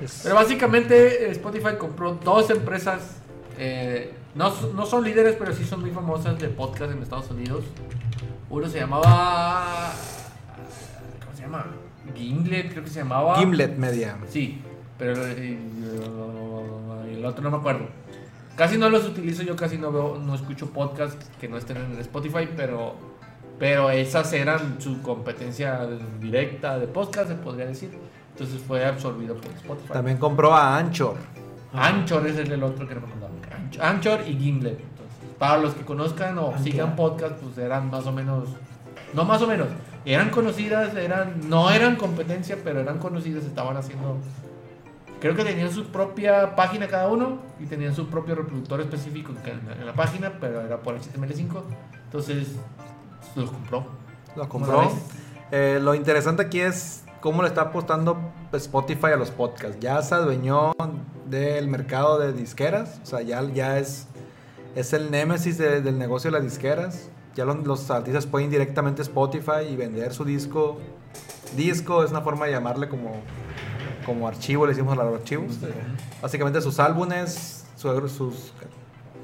[0.00, 3.00] Es- Pero básicamente eh, Spotify compró dos empresas.
[3.56, 7.30] eh, no, s- no son líderes, pero sí son muy famosas de podcast en Estados
[7.30, 7.64] Unidos.
[8.50, 9.90] Uno se llamaba.
[11.24, 11.66] ¿Cómo se llama?
[12.14, 13.38] Gimlet, creo que se llamaba.
[13.38, 14.16] Gimlet Media.
[14.28, 14.60] Sí,
[14.98, 15.58] pero eh,
[17.12, 17.86] el otro no me acuerdo.
[18.56, 21.92] Casi no los utilizo, yo casi no veo, no escucho podcasts que no estén en
[21.92, 22.96] el Spotify, pero,
[23.58, 25.86] pero esas eran su competencia
[26.20, 27.90] directa de podcast, se podría decir.
[28.32, 29.92] Entonces fue absorbido por Spotify.
[29.92, 31.16] También compró a Anchor.
[31.72, 33.32] Anchor es el, el otro que no me acordaba.
[33.56, 34.80] Anchor, Anchor y Gimlet.
[34.80, 36.62] Entonces, para los que conozcan o Anchor.
[36.62, 38.48] sigan podcast, pues eran más o menos,
[39.14, 39.68] no más o menos,
[40.04, 44.16] eran conocidas, eran, no eran competencia, pero eran conocidas, estaban haciendo,
[45.20, 49.66] creo que tenían su propia página cada uno y tenían su propio reproductor específico en
[49.66, 51.62] la, en la página, pero era por HTML5,
[52.04, 52.48] entonces
[53.34, 53.86] los compró.
[54.36, 54.92] Lo ¿Cómo la compró.
[55.50, 58.18] Eh, lo interesante aquí es cómo le está apostando
[58.52, 59.78] Spotify a los podcasts.
[59.80, 60.72] Ya se adueñó
[61.26, 63.00] del mercado de disqueras.
[63.02, 64.06] O sea, ya, ya es,
[64.76, 67.08] es el némesis de- del negocio de las disqueras.
[67.38, 70.78] Ya lo- los artistas pueden ir directamente a Spotify y vender su disco
[71.56, 73.12] disco, es una forma de llamarle como,
[74.04, 75.56] como archivo, le decimos a los archivos.
[76.20, 78.52] Básicamente sus álbumes, su, sus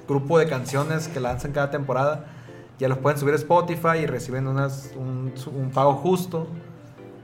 [0.09, 2.27] grupo de canciones que lanzan cada temporada,
[2.79, 6.46] ya los pueden subir a Spotify y reciben unas, un, un pago justo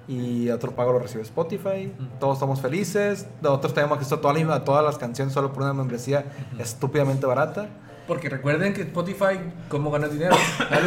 [0.08, 1.92] y otro pago lo recibe Spotify.
[2.18, 3.28] Todos estamos felices.
[3.42, 6.24] Nosotros tenemos acceso a, toda a todas las canciones solo por una membresía
[6.58, 7.68] estúpidamente barata.
[8.10, 10.34] Porque recuerden que Spotify, ¿cómo ganas dinero?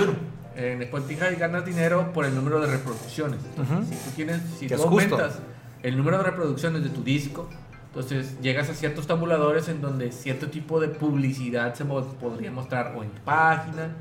[0.57, 3.39] en Spotify ganas dinero por el número de reproducciones.
[3.39, 5.39] Si tú, tienes, si tú aumentas
[5.83, 7.47] el número de reproducciones de tu disco,
[7.85, 13.03] entonces llegas a ciertos tabuladores en donde cierto tipo de publicidad se podría mostrar o
[13.03, 13.95] en tu página.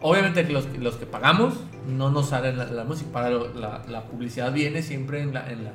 [0.00, 1.54] Obviamente los, los que pagamos
[1.86, 5.74] no nos sale la, música, para la, la, publicidad viene siempre en, la, en, las,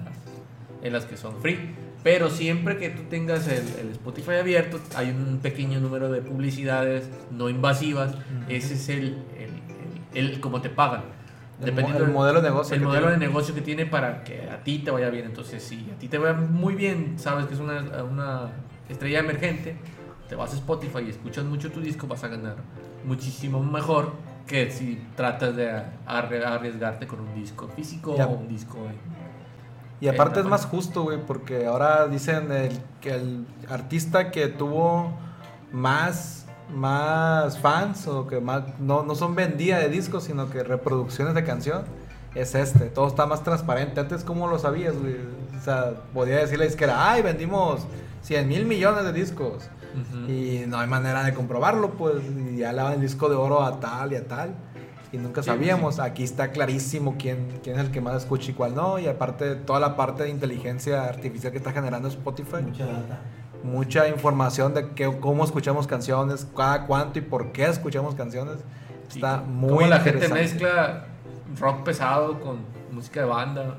[0.83, 1.73] en las que son free.
[2.03, 7.07] Pero siempre que tú tengas el, el, Spotify abierto, hay un pequeño número de publicidades
[7.31, 8.15] no invasivas.
[8.49, 11.03] Ese es el, el, el, como te pagan.
[11.59, 12.75] Dependiendo del modelo de negocio.
[12.75, 15.25] El modelo de negocio que tiene para que a ti te vaya bien.
[15.25, 18.49] Entonces, si a ti te va muy bien, sabes que es una, una
[18.89, 19.75] estrella emergente,
[20.27, 22.55] te vas a Spotify y escuchas mucho tu disco, vas a ganar
[23.05, 24.13] muchísimo mejor
[24.47, 25.71] que si tratas de
[26.05, 28.79] arriesgarte con un disco físico o un disco
[30.01, 32.49] y aparte es más justo, güey, porque ahora dicen
[32.99, 35.13] que el artista que tuvo
[35.71, 41.35] más, más fans o que más, no, no son vendidas de discos, sino que reproducciones
[41.35, 41.83] de canción,
[42.33, 42.85] es este.
[42.85, 43.99] Todo está más transparente.
[43.99, 45.17] Antes, ¿cómo lo sabías, güey?
[45.55, 47.81] O sea, podía decirle que era, ay, vendimos
[48.23, 49.69] 100 mil millones de discos.
[50.27, 52.23] Y no hay manera de comprobarlo, pues.
[52.23, 54.55] Y ya le daban el disco de oro a tal y a tal
[55.11, 55.99] y nunca sabíamos.
[55.99, 58.99] Aquí está clarísimo quién, quién es el que más escucha y cuál no.
[58.99, 62.61] Y aparte, toda la parte de inteligencia artificial que está generando Spotify.
[62.63, 63.19] Mucha data.
[63.63, 68.57] Mucha información de que, cómo escuchamos canciones, cada cuánto y por qué escuchamos canciones.
[69.09, 71.05] Está muy Como la gente mezcla
[71.59, 72.59] rock pesado con
[72.91, 73.77] música de banda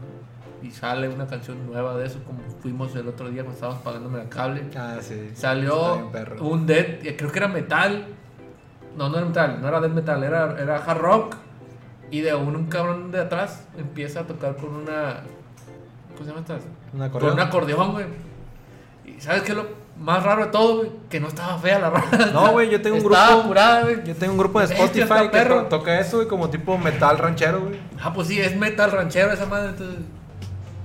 [0.62, 4.20] y sale una canción nueva de eso, como fuimos el otro día cuando estábamos pagándome
[4.20, 4.64] el cable.
[4.76, 5.30] Ah, sí.
[5.34, 8.06] Salió un dead, creo que era metal,
[8.96, 11.36] no, no era metal, no era death metal, era, era hard rock.
[12.10, 15.22] Y de un, un cabrón de atrás empieza a tocar con una.
[16.12, 16.58] ¿Cómo se llama esta?
[16.92, 17.30] Un acordeón.
[17.30, 18.06] Con un acordeón, güey.
[19.06, 19.66] Y ¿sabes qué es lo
[19.98, 20.90] más raro de todo, güey?
[21.08, 22.26] Que no estaba fea la rola.
[22.32, 23.42] No, güey, yo tengo un estaba grupo.
[23.44, 24.04] Apurada, güey.
[24.04, 27.80] Yo tengo un grupo de Spotify que toca eso, güey, como tipo metal ranchero, güey.
[28.02, 30.00] Ah, pues sí, es metal ranchero esa madre, entonces.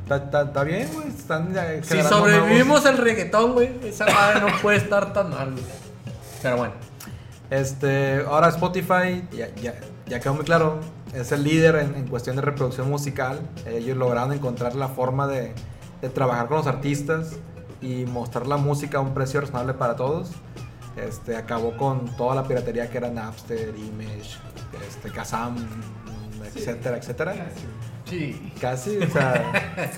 [0.10, 1.10] Está bien, güey.
[1.10, 5.64] Están Si sobrevivimos el reggaetón, güey, esa madre no puede estar tan mal, güey.
[6.42, 6.74] Pero bueno.
[7.50, 9.74] Este, ahora Spotify, ya, ya,
[10.06, 10.80] ya quedó muy claro,
[11.14, 13.40] es el líder en, cuestión de reproducción musical.
[13.66, 15.54] Ellos lograron encontrar la forma de,
[16.02, 17.38] de, trabajar con los artistas
[17.82, 20.32] y mostrar la música a un precio razonable para todos.
[20.98, 24.40] Este, acabó con toda la piratería que era Napster, Image,
[24.88, 25.56] este, Kazam,
[26.44, 27.36] etcétera, etcétera.
[28.06, 28.54] Sí.
[28.60, 29.52] Casi, o sea,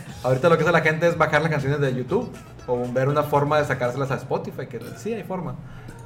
[0.24, 2.30] ahorita lo que hace la gente es bajar las canciones de YouTube
[2.68, 5.56] o ver una forma de sacárselas a Spotify, que sí hay forma.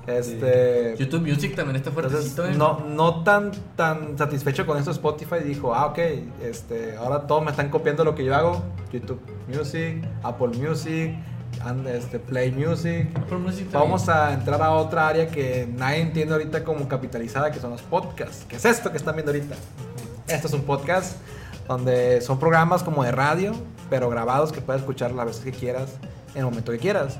[0.07, 2.45] Este, YouTube Music también está fuertecito.
[2.45, 2.53] ¿eh?
[2.55, 5.99] No, no tan, tan satisfecho con esto Spotify dijo, ah, ok,
[6.43, 8.63] este, ahora todos me están copiando lo que yo hago.
[8.91, 11.15] YouTube Music, Apple Music,
[11.61, 13.07] and, este, Play Music.
[13.71, 17.81] Vamos a entrar a otra área que nadie entiende ahorita como capitalizada, que son los
[17.81, 18.45] podcasts.
[18.47, 19.55] ¿Qué es esto que están viendo ahorita?
[20.27, 21.17] Esto es un podcast
[21.67, 23.53] donde son programas como de radio,
[23.89, 25.97] pero grabados que puedes escuchar las veces que quieras
[26.34, 27.19] en el momento que quieras.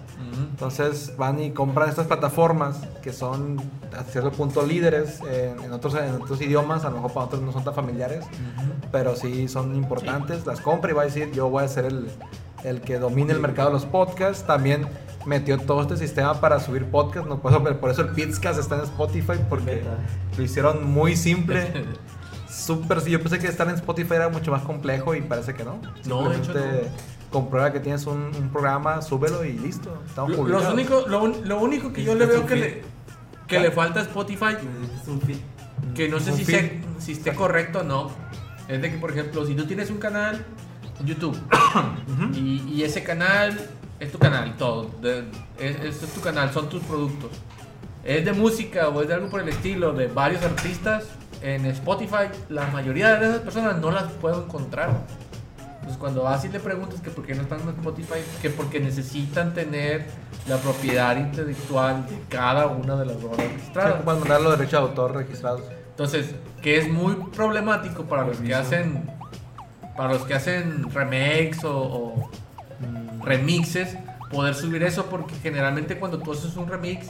[0.52, 3.62] Entonces van y compran estas plataformas que son
[3.98, 7.52] a cierto punto líderes en, otros, en otros idiomas, a lo mejor para otros no
[7.52, 8.26] son tan familiares,
[8.92, 10.46] pero sí son importantes.
[10.46, 12.10] Las compra y va a decir yo voy a ser el,
[12.64, 14.46] el que domine el mercado de los podcasts.
[14.46, 14.88] También
[15.26, 17.30] metió todo este sistema para subir podcasts.
[17.30, 19.84] No puedo, por eso el Pizcast está en Spotify porque
[20.38, 21.68] lo hicieron muy simple.
[22.50, 25.80] Súper, yo pensé que estar en Spotify era mucho más complejo y parece que no.
[26.06, 26.54] No, de hecho
[27.34, 30.02] comprueba que tienes un, programa, súbelo y listo.
[30.06, 32.84] Estamos lo, único, lo, único que yo le veo que le,
[33.48, 34.56] que le falta a Spotify,
[35.96, 36.46] que no sé si,
[37.00, 38.12] si esté correcto o no,
[38.68, 40.46] es de que, por ejemplo, si tú tienes un canal
[41.04, 41.38] YouTube
[42.36, 43.60] y, ese canal
[44.00, 44.92] es tu canal, todo,
[45.60, 47.32] es, es tu canal, son tus productos,
[48.06, 51.06] es de música o es de algo por el estilo, de varios artistas,
[51.42, 55.02] en Spotify, la mayoría de esas personas no las puedo encontrar.
[55.84, 58.80] Pues cuando vas y le preguntas que por qué no están en Spotify, que porque
[58.80, 60.06] necesitan tener
[60.48, 64.02] la propiedad intelectual de cada una de las rolas registradas.
[64.02, 65.62] para mandar los derechos de autor registrados.
[65.90, 69.10] Entonces, que es muy problemático para los que hacen
[69.96, 72.30] para los que hacen remakes o,
[72.80, 73.22] mm.
[73.22, 73.96] remixes
[74.32, 77.08] poder subir eso porque generalmente cuando tú haces un remix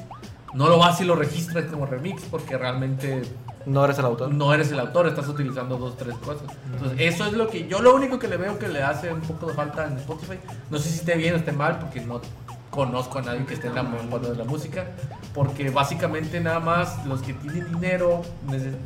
[0.54, 3.24] no lo vas y lo registras como remix porque realmente
[3.66, 4.34] No eres el autor.
[4.34, 6.44] no eres el autor, estás utilizando dos, tres cosas.
[6.74, 9.22] Entonces, eso es lo que yo lo único que le veo que le hace un
[9.22, 10.38] poco de falta en Spotify.
[10.70, 12.22] No sé si esté bien o esté mal, porque no
[12.70, 14.86] conozco a nadie que esté en la mundo de la música.
[15.34, 18.22] Porque básicamente nada más los que tienen dinero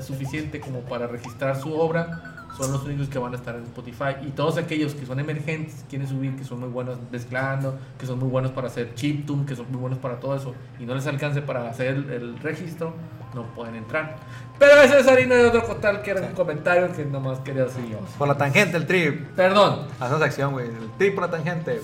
[0.05, 4.15] suficiente como para registrar su obra son los únicos que van a estar en Spotify.
[4.25, 8.17] Y todos aquellos que son emergentes, quieren subir, que son muy buenos mezclando, que son
[8.17, 11.05] muy buenos para hacer chiptune, que son muy buenos para todo eso, y no les
[11.05, 12.93] alcance para hacer el, el registro,
[13.35, 14.15] no pueden entrar.
[14.57, 17.85] Pero ese es harina de otro costal, que era un comentario que nomás quería decir
[17.89, 17.99] yo.
[18.17, 19.27] Por la tangente, el trip.
[19.35, 20.67] Perdón, Haz una sección, güey.
[20.67, 21.79] El trip por la tangente.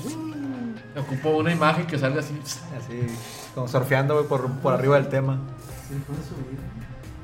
[0.98, 2.40] Ocupó una imagen que salga así.
[2.78, 3.08] Así,
[3.54, 5.40] como surfeando, güey, por, por arriba del tema.
[5.88, 6.60] Sí, puedes subir.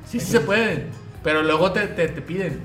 [0.06, 0.86] Sí, sí se puede,
[1.22, 2.60] pero luego te, te, te piden.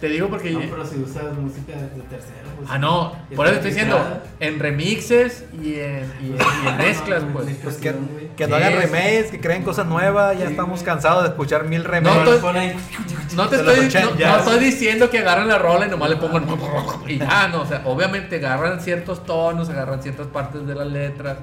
[0.00, 0.50] Te digo porque...
[0.52, 2.48] No, pero si usas música de tercero.
[2.56, 3.98] Pues, Ah, no, por eso estoy diciendo,
[4.38, 7.56] en remixes y en, y en, y en mezclas, No, no, pues.
[7.62, 10.38] Pues que, no hagan remakes, que creen cosas nuevas.
[10.38, 12.34] Ya Sí, estamos cansados de escuchar mil No, remakes.
[12.34, 12.74] estoy-.
[13.34, 14.32] No te estoy, 80, no, ya.
[14.32, 16.46] no estoy diciendo que agarran la rola y nomás le pongan
[17.08, 21.38] y ya, no, o sea, obviamente agarran ciertos tonos, agarran ciertas partes de las letras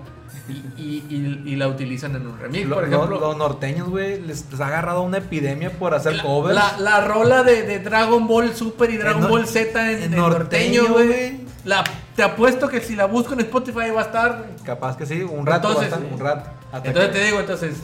[0.47, 3.19] y, y, y- y la utilizan en un remix, Lo- por lo- ejemplo.
[3.19, 6.55] los norteños, güey, les, les ha agarrado una epidemia por hacer covers.
[6.55, 10.88] La, la rola de, de Dragon Ball Super y Dragon Ball Z en, en norteño,
[10.93, 11.41] güey.
[11.63, 11.84] La-
[12.15, 14.45] Te apuesto que si la busco en Spotify va a estar.
[14.63, 16.49] Capaz que sí, un rato, Entonces, un rato.
[16.71, 17.77] Hasta Entonces que- te digo, entonces,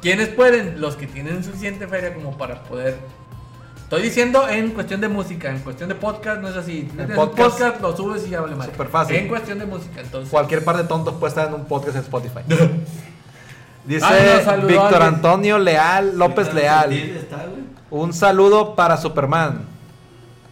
[0.00, 0.80] ¿quiénes pueden?
[0.80, 2.96] Los que tienen suficiente feria como para poder.
[3.90, 6.88] Estoy diciendo en cuestión de música, en cuestión de podcast no es así.
[6.96, 8.68] Un podcast, podcast, lo subes y ya vale más.
[8.68, 9.16] súper fácil.
[9.16, 10.30] En cuestión de música, entonces.
[10.30, 12.38] Cualquier par de tontos puede estar en un podcast en Spotify.
[13.84, 14.06] Dice
[14.46, 15.02] no, Víctor.
[15.02, 16.92] Antonio Leal López Leal.
[16.92, 17.46] está.
[17.90, 19.62] Un saludo para Superman.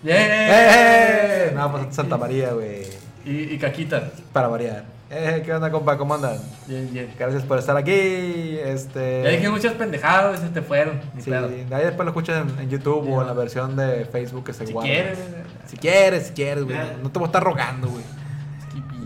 [0.05, 1.49] ¡Eh!
[1.49, 1.53] ¡Eh!
[1.55, 2.89] No, pues Santa María, güey.
[3.25, 4.11] Y, y Caquita.
[4.33, 4.98] Para variar.
[5.11, 5.97] Eh, ¿Qué onda, compa?
[5.97, 6.37] ¿Cómo andan?
[6.67, 7.15] Bien, bien.
[7.19, 7.91] Gracias por estar aquí.
[7.93, 9.23] Este.
[9.25, 11.01] Ya dije muchas pendejadas, se te fueron.
[11.19, 14.45] Sí, ahí después lo escuchas en, en YouTube Sí, o en la versión de Facebook
[14.45, 14.91] que se Si guarda.
[14.91, 15.19] quieres.
[15.67, 16.77] Si quieres, si quieres, güey.
[17.03, 18.05] No te voy a estar rogando, güey.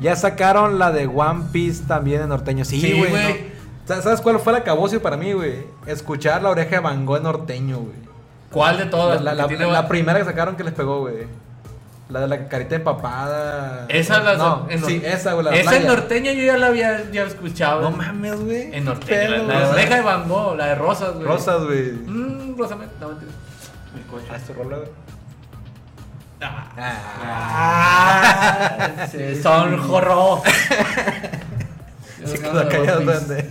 [0.00, 2.64] Ya sacaron la de One Piece también en norteño.
[2.64, 3.08] Sí, Sí, güey.
[3.10, 3.32] güey.
[3.32, 3.52] no.
[3.86, 5.64] Sa- ¿Sabes cuál fue el acabocio para mí, güey?
[5.86, 7.96] Escuchar la oreja de Van Gogh en norteño, güey.
[8.50, 9.22] ¿Cuál de todas?
[9.22, 11.26] la primera que sacaron que les pegó, güey.
[12.12, 13.86] La de la carita empapada.
[13.88, 15.46] Esa la No, en sí, esa, güey.
[15.46, 17.80] La Esa en norteño yo ya la había ya escuchado.
[17.80, 18.74] No mames, güey.
[18.74, 19.30] En norteño.
[19.30, 19.72] La, la de güey.
[19.72, 21.26] oreja de Van Gogh, la de rosas, güey.
[21.26, 21.92] Rosas, güey.
[21.92, 22.94] Mmm, rosamento.
[23.00, 23.32] No, mentira.
[23.96, 24.26] El coche.
[24.30, 24.88] Ah, su rola, güey.
[26.44, 26.66] Ah,
[28.94, 29.06] Ah.
[29.10, 30.42] sí, son jorro.
[32.24, 33.50] Sí, duende.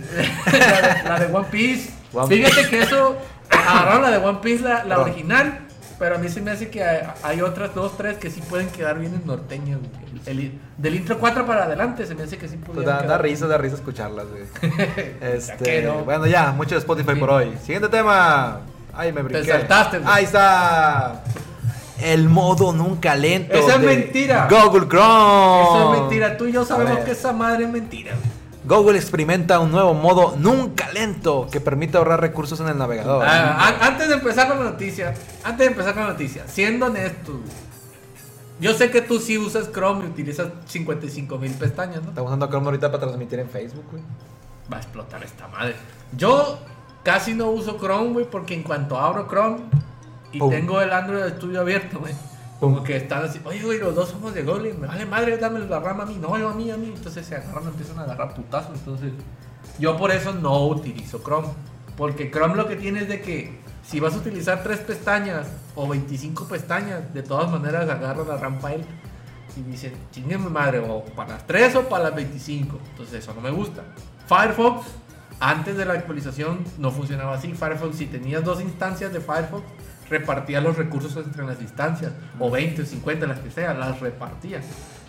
[0.52, 1.90] la, de, la de One Piece.
[2.12, 3.16] One Fíjate que eso.
[3.50, 5.02] Agarraron la de One Piece, la, la No.
[5.02, 5.61] original.
[6.02, 8.68] Pero a mí se me hace que hay, hay otras dos, tres que sí pueden
[8.70, 9.78] quedar bien en norteño.
[9.78, 10.22] güey.
[10.26, 13.06] El- el- del intro 4 para adelante se me hace que sí Pues pudieran da,
[13.06, 14.42] da risa, da risa escucharlas, güey.
[15.20, 16.04] Este, no.
[16.04, 17.52] Bueno, ya, mucho de Spotify por hoy.
[17.62, 18.62] Siguiente tema.
[18.92, 19.48] Ay, me brinqué.
[19.48, 20.12] saltaste, güey.
[20.12, 21.22] Ahí está.
[22.00, 23.54] El modo nunca lento.
[23.54, 24.48] Esa es mentira.
[24.50, 25.62] Google Chrome.
[25.62, 26.36] Eso es mentira.
[26.36, 28.10] Tú y yo sabemos que esa madre es mentira.
[28.16, 28.41] güey.
[28.64, 33.24] Google experimenta un nuevo modo nunca lento que permite ahorrar recursos en el navegador.
[33.26, 36.86] Ah, an- antes de empezar con la noticia, antes de empezar con la noticia, siendo
[36.86, 37.42] honesto, güey,
[38.60, 42.10] yo sé que tú sí usas Chrome y utilizas 55 mil pestañas, ¿no?
[42.10, 44.02] Estamos usando Chrome ahorita para transmitir en Facebook, güey.
[44.72, 45.74] Va a explotar esta madre.
[46.16, 46.58] Yo
[47.02, 49.58] casi no uso Chrome, güey, porque en cuanto abro Chrome
[50.30, 50.50] y Pum.
[50.50, 52.14] tengo el Android Studio abierto, güey,
[52.62, 55.58] como que están así, oye, güey, los dos somos de Google, me vale madre, dame
[55.58, 56.92] la rama a mí, no, yo a mí, a mí.
[56.94, 58.78] Entonces se agarran, empiezan a agarrar putazos.
[58.78, 59.10] Entonces,
[59.80, 61.48] yo por eso no utilizo Chrome.
[61.96, 65.88] Porque Chrome lo que tiene es de que si vas a utilizar tres pestañas o
[65.88, 68.84] 25 pestañas, de todas maneras agarra la rampa él
[69.56, 72.78] y dice, chingue mi madre, o para las 3 o para las 25.
[72.90, 73.82] Entonces eso no me gusta.
[74.28, 74.86] Firefox,
[75.40, 77.54] antes de la actualización no funcionaba así.
[77.54, 79.64] Firefox, si tenías dos instancias de Firefox,
[80.12, 84.60] repartía los recursos entre las instancias, o 20 o 50, las que sean, las repartía.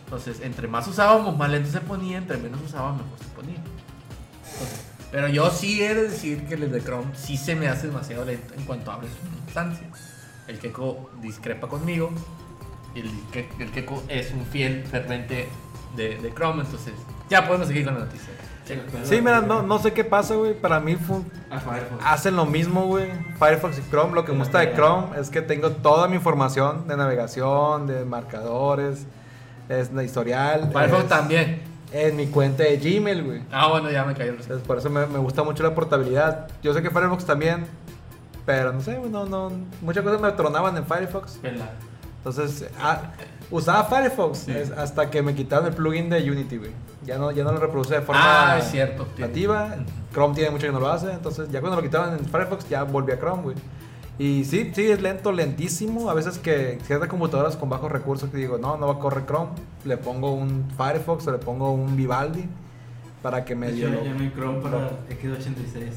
[0.06, 3.58] Entonces, entre más usábamos, más lento se ponía, entre menos usábamos, mejor se ponía.
[5.12, 8.26] Pero yo sí he de decir que el de Chrome sí se me hace demasiado
[8.26, 9.88] lento en cuanto abres una instancia.
[10.48, 12.12] El Keiko discrepa conmigo.
[12.96, 13.12] Y el,
[13.60, 15.48] el Keiko es un fiel fervente
[15.96, 16.64] de, de Chrome.
[16.64, 16.94] Entonces,
[17.30, 18.34] ya podemos seguir con la noticia.
[18.66, 18.80] Sí.
[19.04, 20.54] Sí, mira, no, no sé qué pasa, güey.
[20.54, 21.18] Para mí fue,
[21.50, 22.04] A Firefox.
[22.06, 23.08] hacen lo mismo, güey.
[23.38, 24.14] Firefox y Chrome.
[24.16, 28.06] Lo que me gusta de Chrome es que tengo toda mi información de navegación, de
[28.06, 29.06] marcadores,
[29.70, 30.70] es de historial.
[30.72, 31.62] Firefox es- también.
[31.92, 33.42] En mi cuenta de Gmail, güey.
[33.52, 36.48] Ah, bueno, ya me cayó Entonces, por eso me, me gusta mucho la portabilidad.
[36.64, 37.66] Yo sé que Firefox también,
[38.48, 39.52] pero no sé, no, no,
[39.82, 41.38] muchas cosas me tronaban en Firefox.
[42.20, 43.12] Entonces, ah,
[43.52, 44.52] usaba Firefox Sí.
[44.52, 46.72] es- hasta que me quitaron el plugin de Unity, güey.
[47.06, 49.08] Ya no, ya no lo reproduce de forma Ah, es cierto.
[49.18, 49.76] nativa.
[50.14, 51.12] Chrome tiene mucho que no lo hace.
[51.12, 53.56] Entonces, ya cuando lo quitaron en Firefox, ya volví a Chrome, güey.
[54.20, 56.10] Y sí, sí, es lento, lentísimo.
[56.10, 59.26] A veces que ciertas computadoras con bajos recursos que digo, no, no va a correr
[59.26, 59.50] Chrome.
[59.86, 62.46] Le pongo un Firefox o le pongo un Vivaldi
[63.24, 65.94] para que me Ya, ya no hay Chrome para X86.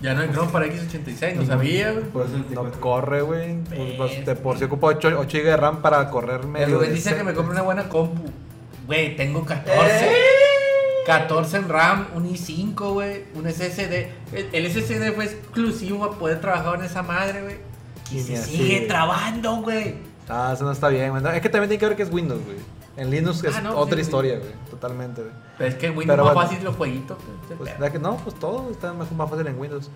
[0.00, 2.04] Ya no hay Chrome para X86, no sabía, güey.
[2.04, 2.80] Pues no 64.
[2.80, 3.56] corre, güey.
[3.64, 6.76] Pues, pues, de por si ocupo 8, 8 GB de RAM para correr El medio.
[6.78, 8.22] Rubén dice que me compre una buena compu.
[8.86, 10.10] Güey, tengo 14.
[11.06, 14.08] 14 en RAM, un i5, güey, un SSD.
[14.32, 17.56] El, el SSD fue exclusivo para poder trabajar en esa madre, güey.
[18.10, 19.96] Y se sigue trabando, güey.
[20.28, 21.22] Ah, eso no está bien, güey.
[21.36, 22.56] Es que también tiene que ver que es Windows, güey.
[22.96, 24.52] En Linux es Ah, no, otra sí, historia, güey.
[24.70, 25.32] Totalmente, güey.
[25.58, 26.48] Pero es que Windows Pero más bueno.
[26.48, 27.18] fácil los jueguitos.
[27.18, 29.90] pues, Pues, el ¿verdad que no, pues todo está mejor, más fácil en Windows.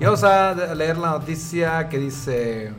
[0.00, 2.72] Y vamos a leer la noticia que dice...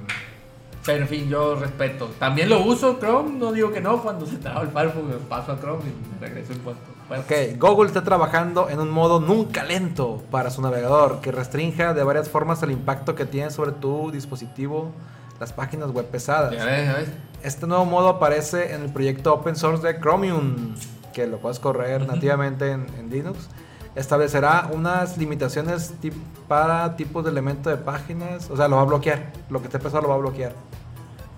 [0.85, 2.09] Pero en fin, yo respeto.
[2.19, 4.03] También lo uso Chrome, no digo que no.
[4.03, 6.83] Cuando se traba el Firefox, me paso a Chrome y regreso en puesto.
[7.07, 11.93] Bueno, Ok, Google está trabajando en un modo nunca lento para su navegador que restrinja
[11.95, 14.91] de varias formas el impacto que tiene sobre tu dispositivo
[15.39, 16.53] las páginas web pesadas.
[16.53, 17.09] Ya ves, ya ves.
[17.43, 20.75] Este nuevo modo aparece en el proyecto open source de Chromium,
[21.13, 23.47] que lo puedes correr nativamente en, en Linux.
[23.95, 26.13] Establecerá unas limitaciones tip-
[26.47, 29.31] para tipos de elementos de páginas, o sea, lo va a bloquear.
[29.49, 30.53] Lo que esté pesado lo va a bloquear.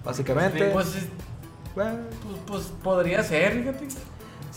[0.03, 1.07] Básicamente, Pues, es-
[1.75, 3.87] bueno, pues, pues podría ser, fíjate.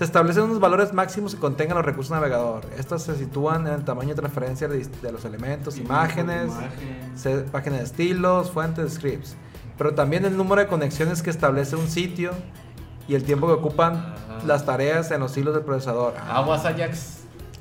[0.01, 2.63] Se establecen unos valores máximos que contengan los recursos navegador.
[2.79, 7.51] Estos se sitúan en el tamaño de transferencia de, los elementos, imágenes, Imagen.
[7.53, 9.37] páginas de estilos, fuentes, scripts.
[9.77, 12.31] Pero también el número de conexiones que establece un sitio
[13.09, 14.47] y el tiempo que ocupan Ajá.
[14.47, 16.15] las tareas en los hilos del procesador.
[16.31, 17.19] Aguas Ajax.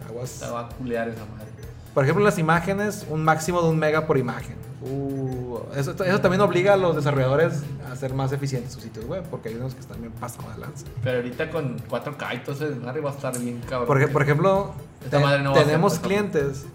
[0.07, 0.39] Aguas.
[0.39, 1.47] Te va a culear esa madre.
[1.93, 4.55] Por ejemplo, las imágenes, un máximo de un mega por imagen.
[4.81, 9.23] Uh, eso, eso también obliga a los desarrolladores a hacer más eficientes sus sitios web,
[9.29, 10.85] porque hay unos que están bien pasados de lanza.
[11.03, 13.87] Pero ahorita con 4K, entonces madre va a estar bien cabrón.
[13.87, 14.71] Porque, por ejemplo,
[15.09, 16.65] te- no ser, tenemos pues, clientes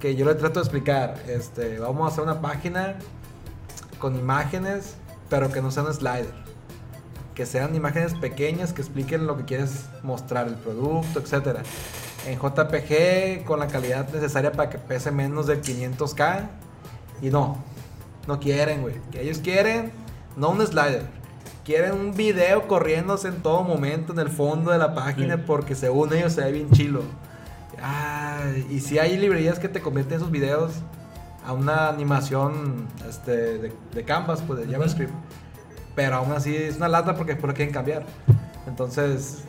[0.00, 2.96] que yo le trato de explicar, este, vamos a hacer una página
[3.98, 4.96] con imágenes,
[5.30, 6.44] pero que no sean slider.
[7.34, 11.62] Que sean imágenes pequeñas que expliquen lo que quieres mostrar, el producto, etcétera.
[12.26, 16.48] En JPG con la calidad necesaria para que pese menos de 500k.
[17.22, 17.56] Y no,
[18.26, 18.96] no quieren, güey.
[19.10, 19.92] Que ellos quieren,
[20.36, 21.06] no un slider.
[21.64, 25.42] Quieren un video corriéndose en todo momento en el fondo de la página Sí.
[25.46, 27.02] porque según ellos se ve bien chilo.
[28.70, 30.72] Y si hay librerías que te convierten esos videos
[31.46, 34.72] a una animación este, de, de Canvas, pues de.
[34.72, 35.12] JavaScript.
[35.94, 38.04] Pero aún así es una lata porque después lo quieren cambiar.
[38.66, 39.44] Entonces,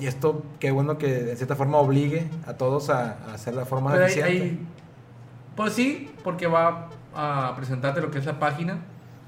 [0.00, 3.64] y esto, qué bueno que de cierta forma obligue a todos a, a hacer la
[3.64, 4.58] forma Pero eficiente.
[5.58, 8.78] Pues sí, porque va a presentarte lo que es la página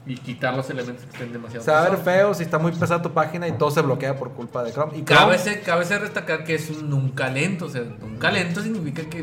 [0.07, 2.73] y quitar los elementos que estén demasiado Se va a ver feo si está muy
[2.73, 4.97] pesada tu página y todo se bloquea por culpa de Chrome.
[4.97, 7.67] Y Cabe, ser- cabe ser destacar que es un nunca lento.
[7.67, 9.23] O sea, nunca lento significa que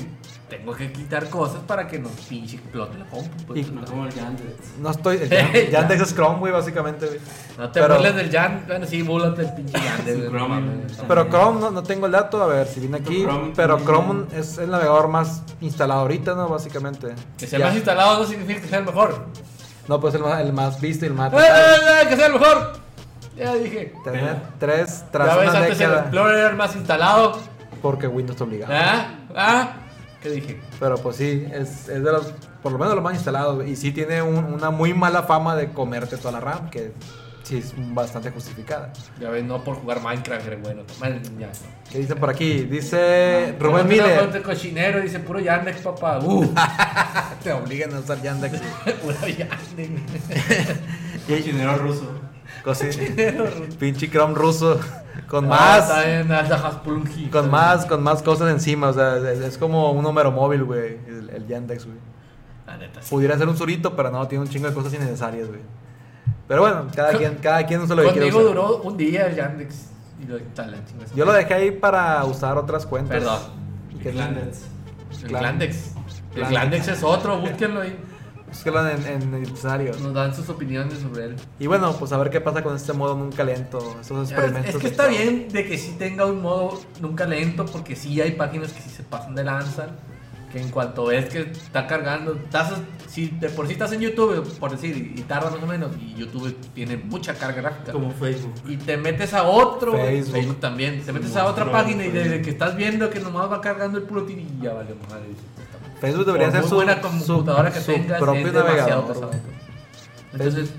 [0.50, 3.30] tengo que quitar cosas para que no pinche explote la compu.
[3.48, 3.68] pues.
[3.68, 4.78] Y- No como el Yandex.
[4.80, 5.18] no estoy.
[5.18, 7.20] el Yan- Yandex es Chrome, güey, básicamente, güey.
[7.58, 8.64] no te pero- burles del Jan.
[8.68, 10.62] Bueno, sí, burlate del pinche de- Chrome.
[11.08, 13.24] Pero Chrome no, no tengo el dato, a ver si viene aquí.
[13.24, 13.78] Chrome Pero.
[13.84, 16.48] Chrome es el navegador más instalado ahorita, ¿no?
[16.50, 17.14] Básicamente.
[17.38, 17.66] Que sea Ya.
[17.68, 19.26] más instalado no significa que sea el mejor.
[19.88, 21.32] No, pues el más, el más visto y el más.
[21.34, 22.74] ¡Eh, eh, eh, que sea el mejor!
[23.38, 23.94] Ya dije.
[24.04, 25.92] Tener tres tras Ya ves, una antes el.
[25.94, 27.38] Explorer era el más instalado.
[27.82, 28.74] Porque Windows te obligaba.
[28.76, 29.08] ¿Ah?
[29.36, 29.70] ¿Ah?
[30.22, 30.60] ¿Qué dije?
[30.80, 33.66] Pero pues sí, es, es de los, por lo menos los más instalados.
[33.68, 36.92] Y sí tiene un- una muy mala fama de comerte toda la RAM, que
[37.44, 38.92] sí es bastante justificada.
[39.22, 40.82] Ya ves, no por jugar Minecraft, era bueno.
[41.00, 41.50] Man, ya.
[41.92, 42.64] ¿Qué dicen por aquí?
[42.64, 44.36] Dice Rubén Pero Miller.
[44.36, 46.20] no, cochinero, dice puro Yandex, papá.
[46.20, 46.46] Uh,
[47.44, 48.60] Te obligan a usar Yandex.
[49.04, 50.02] puro Yandex.
[51.28, 52.12] Cochinero ruso.
[53.80, 54.80] Pinche Chrome ruso.
[55.28, 56.52] Con Ah, más.
[56.52, 57.28] Hasplunky.
[57.30, 60.98] Con más, con más cosas encima, o sea, es, es como un número móvil, güey,
[61.08, 61.98] el, el Yandex, güey.
[62.66, 63.10] La neta, sí.
[63.10, 65.62] Pudiera ser un surito, pero no, tiene un chingo de cosas innecesarias, güey.
[66.48, 69.36] Pero bueno, cada quien, cada quien usa lo que quiere Conmigo duró un día el
[69.36, 69.90] Yandex.
[70.22, 71.14] Y lo chingas.
[71.16, 73.18] Yo lo dejé ahí para usar otras cuentas.
[73.20, 73.40] Perdón.
[74.04, 74.62] El Glandex.
[75.24, 75.92] El Glandex.
[76.34, 77.98] Glandex es otro, búsquenlo ahí.
[78.66, 79.94] En, en el diccionario.
[80.02, 81.36] Nos dan sus opiniones sobre él.
[81.60, 84.70] Y bueno, pues a ver qué pasa con este modo nunca lento, estos experimentos.
[84.70, 88.20] Es, es que está bien de que sí tenga un modo nunca lento, porque sí
[88.22, 89.88] hay páginas que sí se pasan de lanza.
[90.52, 92.72] Que en cuanto ves que está cargando, estás,
[93.10, 96.16] si de por sí estás en YouTube, por decir, y, tarda más o menos, y
[96.16, 97.92] YouTube tiene mucha carga gráfica.
[97.92, 98.54] Como Facebook.
[98.66, 100.32] Y te metes a otro, Facebook.
[100.32, 103.60] Facebook, también, te metes a otra página y desde que estás viendo que nomás va
[103.60, 105.36] cargando el puro tiro y ya vale madre.
[106.02, 109.08] Facebook debería ser su, buena su- computadora que tengas, propio es demasiado navegador.
[109.08, 109.32] pesado.
[110.34, 110.70] Entonces,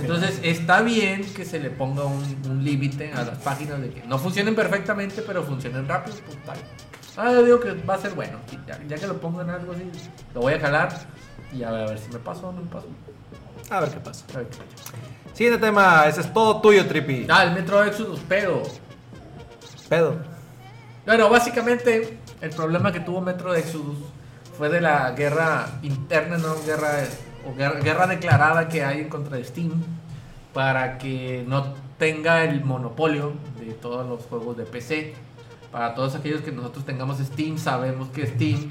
[0.00, 4.02] entonces está bien que se le ponga un, un límite a las páginas de que
[4.06, 6.58] no funcionen perfectamente, pero funcionen rápido, pues tal.
[7.16, 8.38] Ah, yo digo que va a ser bueno.
[8.66, 9.84] Ya, ya que lo pongan algo así,
[10.34, 10.88] lo voy a jalar.
[11.52, 12.88] Y a ver, a ver si me paso o no me paso.
[13.70, 14.24] A ver qué pasa.
[14.34, 14.92] A ver qué pasa.
[15.32, 17.26] Siguiente tema, ese es todo tuyo, Trippy.
[17.30, 18.62] Ah, el Metro Exodus, pedo.
[19.88, 20.16] Pedo.
[21.06, 23.96] Bueno, básicamente el problema que tuvo Metro Exodus
[24.56, 26.90] fue de la guerra interna, no guerra
[27.48, 29.82] o guerra, guerra declarada que hay en contra de Steam
[30.52, 35.14] para que no tenga el monopolio de todos los juegos de PC.
[35.70, 38.70] Para todos aquellos que nosotros tengamos Steam, sabemos que Steam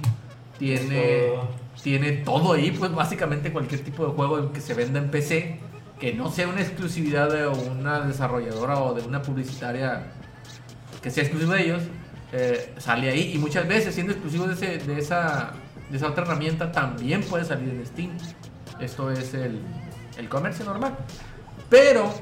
[0.57, 1.49] tiene todo.
[1.83, 5.59] tiene todo ahí, pues básicamente cualquier tipo de juego que se venda en PC,
[5.99, 10.07] que no sea una exclusividad de una desarrolladora o de una publicitaria
[11.01, 11.83] que sea exclusivo de ellos,
[12.31, 13.33] eh, sale ahí.
[13.36, 15.51] Y muchas veces, siendo exclusivo de, ese- de esa,
[15.89, 18.11] de esa otra herramienta, también puede salir en Steam.
[18.79, 19.61] Esto es el,
[20.17, 20.95] el comercio normal.
[21.69, 22.13] Pero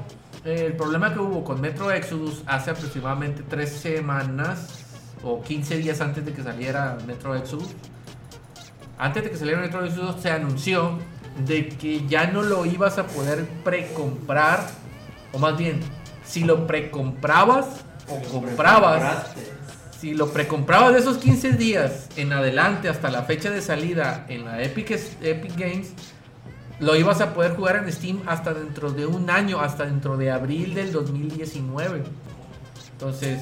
[0.44, 4.84] eh, el problema que hubo con Metro Exodus hace aproximadamente tres semanas
[5.22, 7.68] o 15 días antes de que saliera Metro Exodus,
[8.98, 10.98] antes de que saliera Metro Exodus se anunció
[11.46, 14.60] de que ya no lo ibas a poder precomprar,
[15.32, 15.80] o más bien,
[16.24, 19.34] si lo precomprabas o comprabas.
[20.04, 24.44] Si lo precomprabas de esos 15 días en adelante hasta la fecha de salida en
[24.44, 24.90] la Epic,
[25.22, 25.94] Epic Games,
[26.78, 30.30] lo ibas a poder jugar en Steam hasta dentro de un año, hasta dentro de
[30.30, 32.02] abril del 2019.
[32.92, 33.40] Entonces,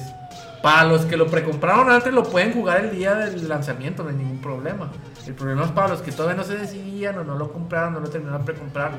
[0.61, 4.15] para los que lo precompraron antes, lo pueden jugar el día del lanzamiento, no hay
[4.15, 4.89] ningún problema.
[5.27, 7.99] El problema es para los que todavía no se decidían o no lo compraron, no
[7.99, 8.93] lo terminaron de precomprar.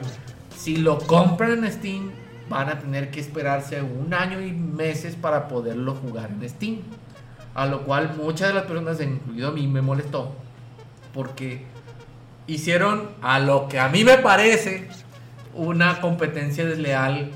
[0.54, 2.10] Si lo compran en Steam,
[2.50, 6.82] van a tener que esperarse un año y meses para poderlo jugar en Steam.
[7.54, 10.34] A lo cual muchas de las personas, incluido a mí, me molestó.
[11.12, 11.64] Porque
[12.46, 14.88] hicieron a lo que a mí me parece
[15.54, 17.30] una competencia desleal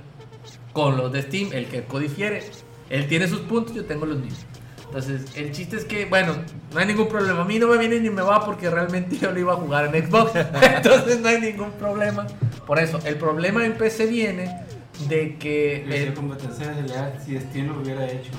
[0.72, 2.42] con los de Steam, el que difiere.
[2.90, 4.44] Él tiene sus puntos, yo tengo los míos.
[4.86, 6.34] Entonces, el chiste es que, bueno,
[6.72, 7.42] no hay ningún problema.
[7.42, 9.94] A mí no me viene ni me va porque realmente yo lo iba a jugar
[9.94, 10.32] en Xbox.
[10.62, 12.26] Entonces, no hay ningún problema.
[12.66, 14.62] Por eso, el problema en PC viene
[15.08, 15.84] de que...
[15.84, 18.30] El- sea competencia desleal si Steam lo hubiera hecho.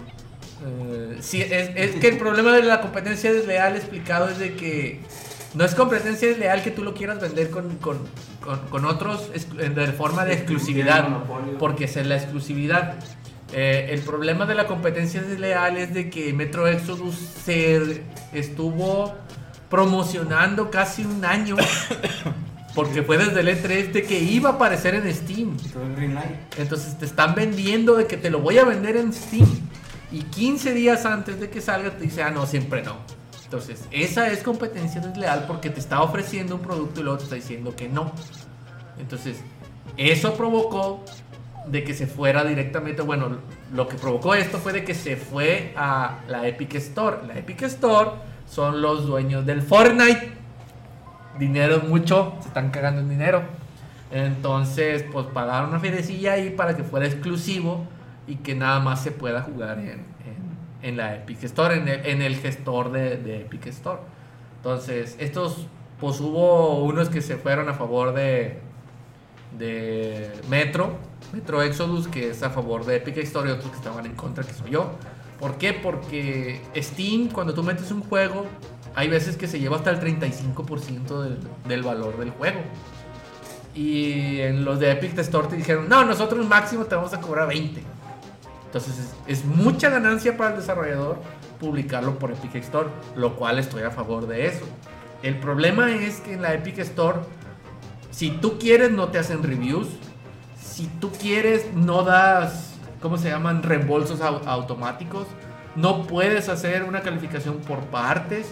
[0.66, 5.00] Eh, sí, es, es que el problema de la competencia desleal explicado es de que
[5.54, 7.98] no es competencia desleal que tú lo quieras vender con, con,
[8.42, 11.08] con- con otros de forma de exclusividad,
[11.60, 12.96] porque es la exclusividad.
[13.52, 19.16] Eh, el problema de la competencia desleal es de que Metro Exodus se estuvo
[19.70, 21.56] promocionando casi un año,
[22.76, 25.58] porque fue desde el E3 de que iba a aparecer en Steam.
[26.58, 29.48] Entonces te están vendiendo de que te lo voy a vender en Steam.
[30.12, 32.96] Y 15 días antes de que salga te dice, ah, no, siempre no.
[33.44, 37.36] Entonces, esa es competencia desleal porque te está ofreciendo un producto y luego te está
[37.36, 38.12] diciendo que no.
[39.00, 39.38] Entonces,
[39.98, 41.04] eso provocó
[41.68, 43.38] de que se fuera directamente, bueno,
[43.74, 47.18] lo que provocó esto fue de que se fue a la Epic Store.
[47.28, 48.12] La Epic Store
[48.50, 50.34] son los dueños del Fortnite.
[51.38, 53.44] Dinero mucho, se están cagando en dinero.
[54.12, 57.86] Entonces, pues pagaron una fidecilla ahí para que fuera exclusivo
[58.30, 60.06] y que nada más se pueda jugar en,
[60.82, 64.00] en- la Epic Store, en el, en el gestor de, de Epic Store.
[64.58, 65.68] Entonces, estos,
[66.00, 68.60] pues hubo unos que se fueron a favor de,
[69.58, 70.98] de Metro,
[71.34, 74.44] Metro Exodus, que es a favor de Epic Store, y otros que estaban en contra,
[74.46, 74.92] que soy yo.
[75.40, 75.74] ¿Por qué?
[75.74, 78.46] Porque Steam, cuando tú metes un juego,
[78.96, 82.60] hay veces que se lleva hasta el 35% del, del valor del juego.
[83.76, 87.48] Y en los de Epic Store te dijeron, no, nosotros máximo te vamos a cobrar
[87.48, 87.82] 20.
[88.70, 91.18] Entonces es, es mucha ganancia para el desarrollador
[91.60, 94.66] publicarlo por Epic Store, lo cual estoy a favor de eso.
[95.24, 97.18] El problema es que en la Epic Store,
[98.12, 99.88] si tú quieres no te hacen reviews,
[100.62, 103.64] si tú quieres no das, ¿cómo se llaman?
[103.64, 105.26] Reembolsos au- automáticos,
[105.76, 108.48] no puedes hacer una calificación por partes,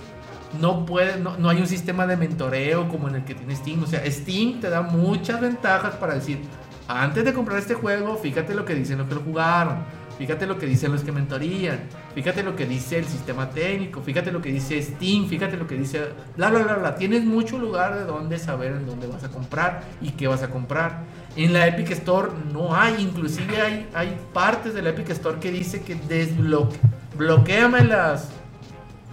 [0.60, 3.84] no, puedes, no, no hay un sistema de mentoreo como en el que tiene Steam.
[3.84, 6.42] O sea, Steam te da muchas ventajas para decir,
[6.88, 9.78] antes de comprar este juego, fíjate lo que dicen los que lo jugaron,
[10.18, 11.80] fíjate lo que dicen los que mentorían,
[12.16, 15.76] fíjate lo que dice el sistema técnico, fíjate lo que dice Steam, fíjate lo que
[15.76, 16.96] dice bla bla bla bla.
[16.96, 20.50] Tienes mucho lugar de donde saber en dónde vas a comprar y qué vas a
[20.50, 21.04] comprar.
[21.36, 25.52] En la Epic Store no hay, inclusive hay, hay partes de la Epic Store que
[25.52, 28.30] dice que desbloqueame las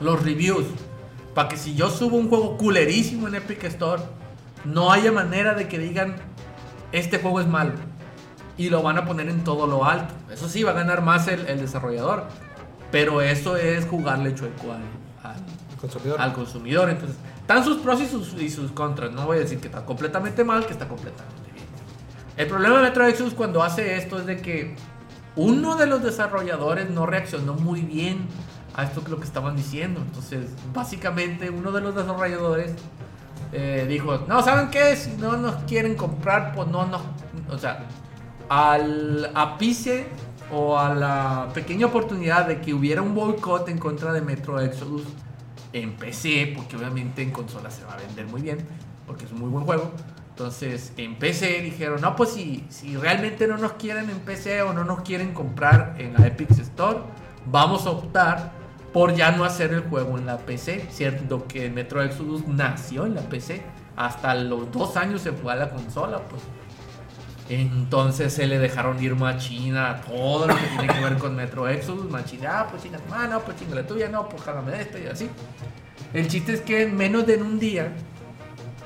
[0.01, 0.67] los reviews
[1.35, 4.03] para que si yo subo un juego culerísimo en Epic Store,
[4.65, 6.17] no haya manera de que digan
[6.93, 7.73] este juego es malo
[8.57, 10.15] y lo van a poner en todo lo alto.
[10.33, 12.25] Eso sí, va a ganar más el, el desarrollador,
[12.91, 14.83] pero eso es jugarle chueco al,
[15.31, 16.21] al- consumidor.
[16.21, 16.91] al consumidor.
[16.91, 19.13] Entonces, están sus pros y sus, y sus contras.
[19.13, 21.67] No voy a decir que está completamente mal, que está completamente bien.
[22.37, 24.77] El problema de Metro Exodus cuando hace esto es de que
[25.37, 28.27] uno de los desarrolladores no reaccionó muy bien
[28.77, 30.01] a esto que lo que estaban diciendo.
[30.01, 32.73] Entonces, básicamente, uno de los desarrolladores
[33.53, 34.97] eh, dijo, no, ¿saben qué?
[34.97, 37.03] Si no nos quieren comprar, pues no nos...
[37.51, 37.85] O sea,
[38.49, 40.07] al ápice
[40.53, 45.03] o a la pequeña oportunidad de que hubiera un boicot en contra de Metro Exodus
[45.73, 48.59] en PC, porque obviamente en consola se va a vender muy bien,
[49.07, 49.91] porque es un muy buen juego.
[50.31, 54.73] Entonces en PC dijeron, no, pues si, si realmente no nos quieren en PC o
[54.73, 56.99] no nos quieren comprar en la Epic Store,
[57.47, 58.53] vamos a optar
[58.93, 63.17] por ya no hacer el juego en la PC, cierto que Metro Exodus nació en
[63.17, 63.63] la PC,
[63.97, 66.43] hasta los dos años se fue a la consola, pues.
[67.49, 72.11] Entonces se le dejaron ir machina todo lo que tiene que ver con Metro Exodus.
[72.11, 75.07] Machina, ah, pues chinga tu mano, pues chinga la tuya, no, pues jálame esto y
[75.07, 75.29] así.
[76.15, 77.93] El chiste es que en menos de un día,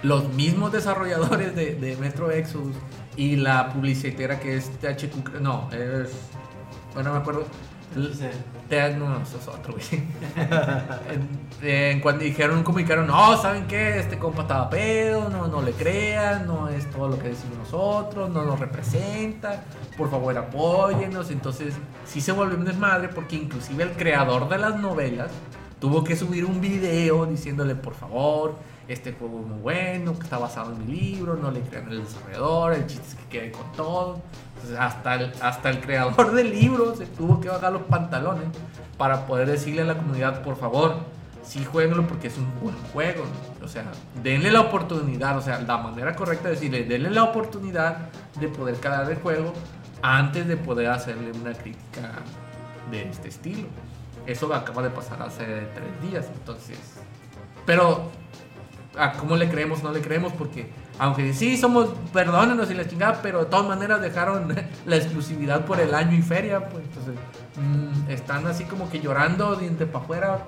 [0.02, 2.74] los mismos desarrolladores de, de Metro Exodus
[3.16, 6.10] y la publicitera que es THQ, no, es.
[6.94, 7.46] Bueno, me acuerdo.
[8.68, 10.02] Te, no, eso es otro, güey.
[11.62, 13.98] en, cuando dijeron, comunicaron, no, ¿saben qué?
[13.98, 18.28] Este compa estaba pedo, no, no le crean, no es todo lo que decimos nosotros,
[18.30, 19.64] no nos representa,
[19.96, 21.30] por favor apóyenos.
[21.30, 21.74] Entonces,
[22.06, 25.30] sí se volvió un desmadre porque inclusive el creador de las novelas
[25.80, 28.56] tuvo que subir un video diciéndole, por favor,
[28.88, 32.02] este juego es muy bueno, que está basado en mi libro, no le crean al
[32.02, 34.20] desarrollador, el chiste es que quede con todo.
[34.78, 38.46] Hasta, el, hasta el creador del libro se tuvo que bajar los pantalones
[38.96, 40.96] para poder decirle a la comunidad, por favor,
[41.44, 43.24] sí jueguenlo porque es un buen juego.
[43.62, 43.84] O sea,
[44.22, 48.76] denle la oportunidad, o sea, la manera correcta de decirle, denle la oportunidad de poder
[48.76, 49.52] calar el juego
[50.02, 52.12] antes de poder hacerle una crítica
[52.90, 53.68] de este estilo.
[54.26, 56.78] Eso acaba de pasar hace tres días, entonces.
[57.64, 58.10] Pero
[58.96, 63.20] a cómo le creemos, no le creemos, porque aunque sí somos, perdónenos y la chingada,
[63.22, 64.54] pero de todas maneras dejaron
[64.86, 67.14] la exclusividad por el año y feria, pues entonces
[67.56, 70.38] mm, están así como que llorando diente para afuera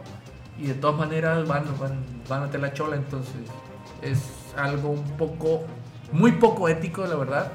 [0.59, 1.99] y de todas maneras van, van,
[2.29, 3.35] van a tener la chola, entonces
[4.03, 4.19] es
[4.57, 5.63] algo un poco,
[6.13, 7.53] muy poco ético, la verdad,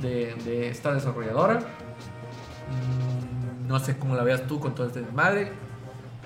[0.00, 1.60] de, de esta desarrolladora.
[1.60, 5.52] Mm, no sé cómo la veas tú con todo este desmadre.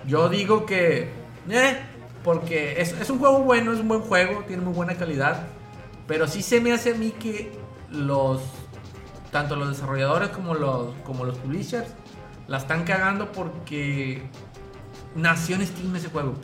[0.06, 1.08] Yo digo que,
[1.50, 1.78] eh,
[2.24, 5.46] porque es, es, un juego bueno, es un buen juego, tiene muy buena calidad.
[6.08, 7.52] Pero sí se me hace a mí que
[7.90, 8.42] los.
[9.30, 11.88] Tanto los desarrolladores como los, como los publishers
[12.46, 14.22] la están cagando porque
[15.14, 16.34] nació en Steam ese juego.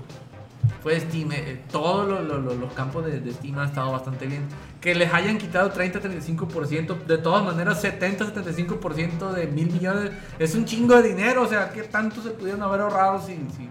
[0.83, 4.43] Fue Steam, eh, todos los campos de, Steam han estado bastante bien.
[4.83, 11.01] Que les hayan quitado 30-35%, de todas maneras 70-75% de mil millones, es un chingo
[11.01, 11.43] de dinero.
[11.43, 13.71] O sea, ¿qué tanto se pudieron haber ahorrado si, si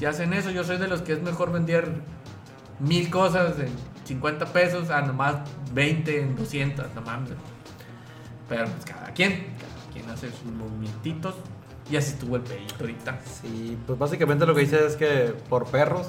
[0.00, 1.92] si hacen eso, yo soy de los que es mejor vender
[2.78, 3.68] mil cosas en
[4.10, 5.36] 50 pesos a nomás
[5.72, 7.30] 20 en 200, no mames.
[8.48, 11.36] Pero pues cada quien, cada quien hace sus movimientos.
[11.88, 13.20] Y así estuvo el pedito ahorita.
[13.24, 16.08] Sí, pues básicamente lo que dice es que por perros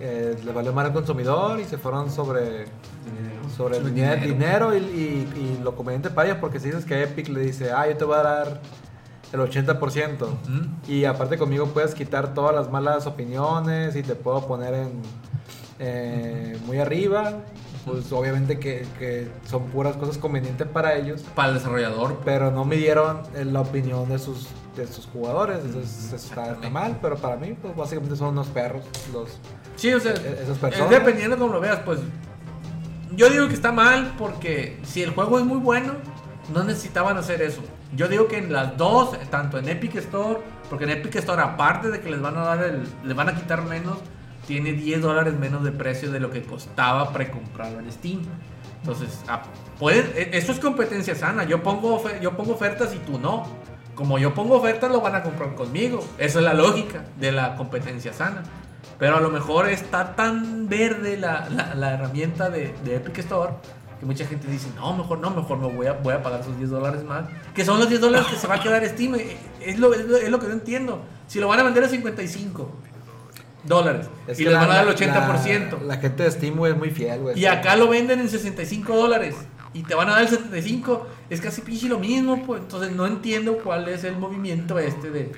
[0.00, 2.66] eh, le valió mal al consumidor y se fueron sobre
[3.04, 7.28] dinero, sobre dinero, dinero, y, y, lo conveniente para ellos porque si dices que Epic
[7.28, 8.60] le dice, ah, yo te voy a dar
[9.32, 10.26] el 80%.
[10.86, 15.02] Y aparte conmigo puedes quitar todas las malas opiniones y te puedo poner en
[15.78, 17.44] eh, muy arriba.
[17.84, 21.22] Pues obviamente que, son puras cosas convenientes para ellos.
[21.34, 22.20] Para el desarrollador.
[22.24, 25.58] Pero no me dieron eh, la opinión de sus, de sus jugadores.
[25.64, 26.98] Entonces eso está, mal.
[27.00, 28.84] Pero para mí, pues básicamente son unos perros.
[29.12, 29.38] Los,
[29.76, 30.90] sí, o sea, e-, esas personas.
[30.90, 32.00] dependiendo de cómo lo veas, pues
[33.16, 35.94] yo digo que está mal porque si el juego es muy bueno,
[36.52, 37.62] no necesitaban hacer eso.
[37.96, 41.90] Yo digo que en las dos, tanto en Epic Store, porque en Epic Store, aparte
[41.90, 43.98] de que les van a dar el, les van a quitar menos,
[44.48, 48.22] tiene 10 dólares menos de precio de lo que costaba precomprarlo en Steam.
[48.80, 49.42] Entonces, ah,
[49.82, 51.44] e, eso es competencia sana.
[51.44, 53.46] Yo pongo, yo pongo ofertas y tú no.
[53.94, 56.02] Como yo pongo ofertas, lo van a comprar conmigo.
[56.16, 58.42] Esa es la lógica de la competencia sana.
[58.98, 61.46] Pero a lo mejor está tan verde la,
[61.76, 63.52] la, herramienta de, de Epic Store
[64.00, 66.56] que mucha gente dice, no, mejor no, mejor me voy a, voy a pagar esos
[66.56, 69.16] 10 dólares más, que son los 10 dólares que se va a quedar Steam.
[69.16, 71.02] Eh, es lo, es lo, que no entiendo.
[71.26, 72.70] Si lo van a vender a 55
[73.64, 75.82] dólares y les van a dar el 80%.
[75.82, 77.38] La, gente de Steam, es muy fiel, güey.
[77.38, 79.34] Y acá lo venden en 65 dólares
[79.74, 82.62] y te van a dar el 75, es casi pinche lo mismo, pues.
[82.62, 85.32] Entonces no entiendo cuál es el movimiento este de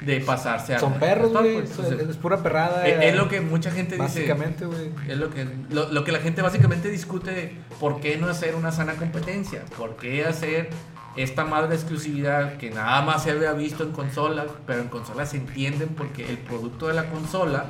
[0.00, 0.78] de pasarse a.
[0.78, 1.58] Son perros, güey.
[1.58, 2.86] es, pura perrada.
[2.86, 4.02] Es, lo que mucha gente dice.
[4.02, 4.90] Básicamente, güey.
[5.08, 8.94] Es lo que, lo, que la gente básicamente discute: ¿por qué no hacer una sana
[8.94, 9.62] competencia?
[9.76, 10.70] ¿Por qué hacer
[11.16, 15.36] esta madre exclusividad que nada más se había visto en consolas, pero en consolas se
[15.36, 17.66] entienden porque el producto de la consola.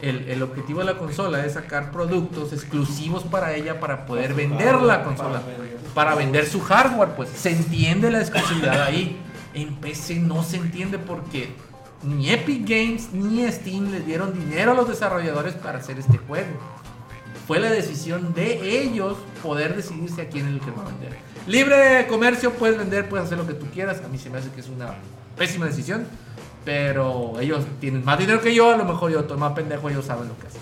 [0.00, 4.76] El, el objetivo de la consola es sacar productos exclusivos para ella para poder vender
[4.76, 5.42] la consola,
[5.94, 9.20] para vender su hardware, pues se entiende la exclusividad ahí
[9.54, 11.52] en PC no se entiende porque
[12.02, 16.48] ni Epic Games ni Steam les dieron dinero a los desarrolladores para hacer este juego.
[17.50, 21.16] Fue la decisión de ellos poder decidirse a quién es el que va a vender.
[21.48, 24.00] Libre comercio, puedes vender, puedes hacer lo que tú quieras.
[24.04, 24.94] A mí se me hace que es una
[25.36, 26.06] pésima decisión.
[26.64, 30.04] Pero ellos tienen más dinero que yo, a lo mejor yo estoy más pendejo, ellos
[30.04, 30.60] saben lo que hacen.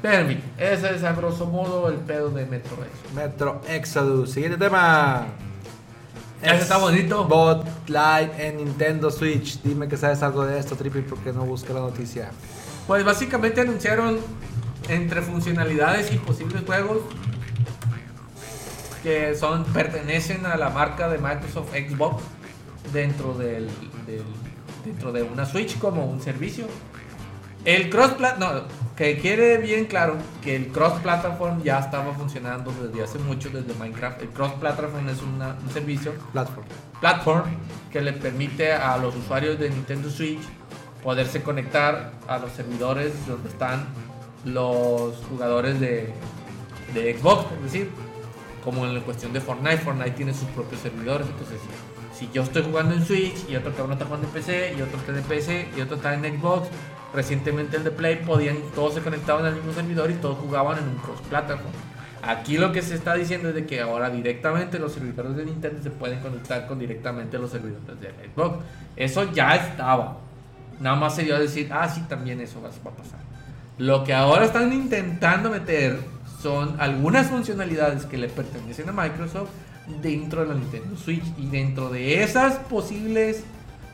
[0.00, 3.12] Pero en fin, ese es a grosso modo el pedo de Metro Exodus.
[3.14, 4.30] Metro Exodus.
[4.30, 5.26] Siguiente tema.
[6.40, 7.26] Ese está bonito.
[7.26, 9.60] Bot Lite en Nintendo Switch.
[9.60, 12.30] Dime que sabes algo de esto, Trippy, porque no busca la noticia.
[12.86, 14.20] Pues básicamente anunciaron
[14.88, 16.98] entre funcionalidades y posibles juegos
[19.02, 22.22] que son pertenecen a la marca de Microsoft Xbox
[22.92, 23.68] dentro del,
[24.06, 24.22] del-
[24.84, 26.66] dentro de una Switch como un servicio.
[27.64, 28.62] El cross no,
[28.96, 33.74] que quede bien claro que el cross platform ya estaba funcionando desde hace mucho desde
[33.74, 34.22] Minecraft.
[34.22, 36.66] El cross platform es una- un servicio Platform.
[37.00, 37.42] platform
[37.92, 40.40] que le permite a los usuarios de Nintendo Switch
[41.02, 43.84] poderse conectar a los servidores donde están
[44.46, 46.14] los jugadores de,
[46.94, 47.90] Xbox, por decir,
[48.64, 51.58] como en la cuestión de Fortnite, Fortnite tiene sus propios servidores, entonces
[52.14, 54.96] si yo estoy jugando en Switch y otro cabrón está jugando en PC y otro
[54.98, 56.68] está en PC y otro está en Xbox,
[57.12, 60.84] recientemente el de Play podían, todos se conectaban al mismo servidor y todos jugaban en
[60.84, 61.60] un cross platform.
[62.22, 65.82] Aquí lo que se está diciendo es de que ahora directamente los servidores de Nintendo
[65.82, 68.64] se pueden conectar con directamente los servidores de Xbox.
[68.96, 70.18] Eso ya estaba.
[70.80, 73.25] Nada más se dio a decir, ah, sí, también eso va a pasar.
[73.78, 76.00] Lo que ahora están intentando meter
[76.42, 79.50] son algunas funcionalidades que le pertenecen a Microsoft
[80.00, 81.24] dentro de la Nintendo Switch.
[81.36, 83.44] Y dentro de esas posibles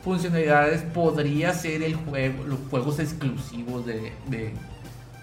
[0.03, 4.53] funcionalidades podría ser el juego, los juegos exclusivos de, de,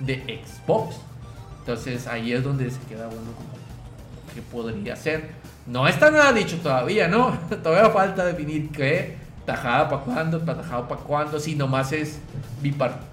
[0.00, 0.96] de Xbox.
[1.60, 5.30] Entonces ahí es donde se queda bueno como que podría ser.
[5.66, 7.38] No está nada dicho todavía, ¿no?
[7.62, 9.16] todavía falta definir qué,
[9.50, 12.18] tajada para cuándo, tajada para cuándo, si nomás es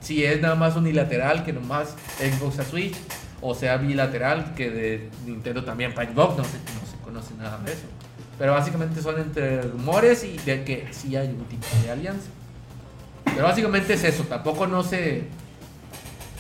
[0.02, 2.96] si es nada más unilateral, que nomás Xbox a Switch,
[3.42, 7.58] o sea bilateral, que de Nintendo también para Xbox, no se, no se conoce nada
[7.60, 7.84] de eso.
[8.38, 12.30] Pero básicamente son entre rumores y de que sí hay un tipo de alianza.
[13.26, 15.28] Pero básicamente es eso, tampoco no se...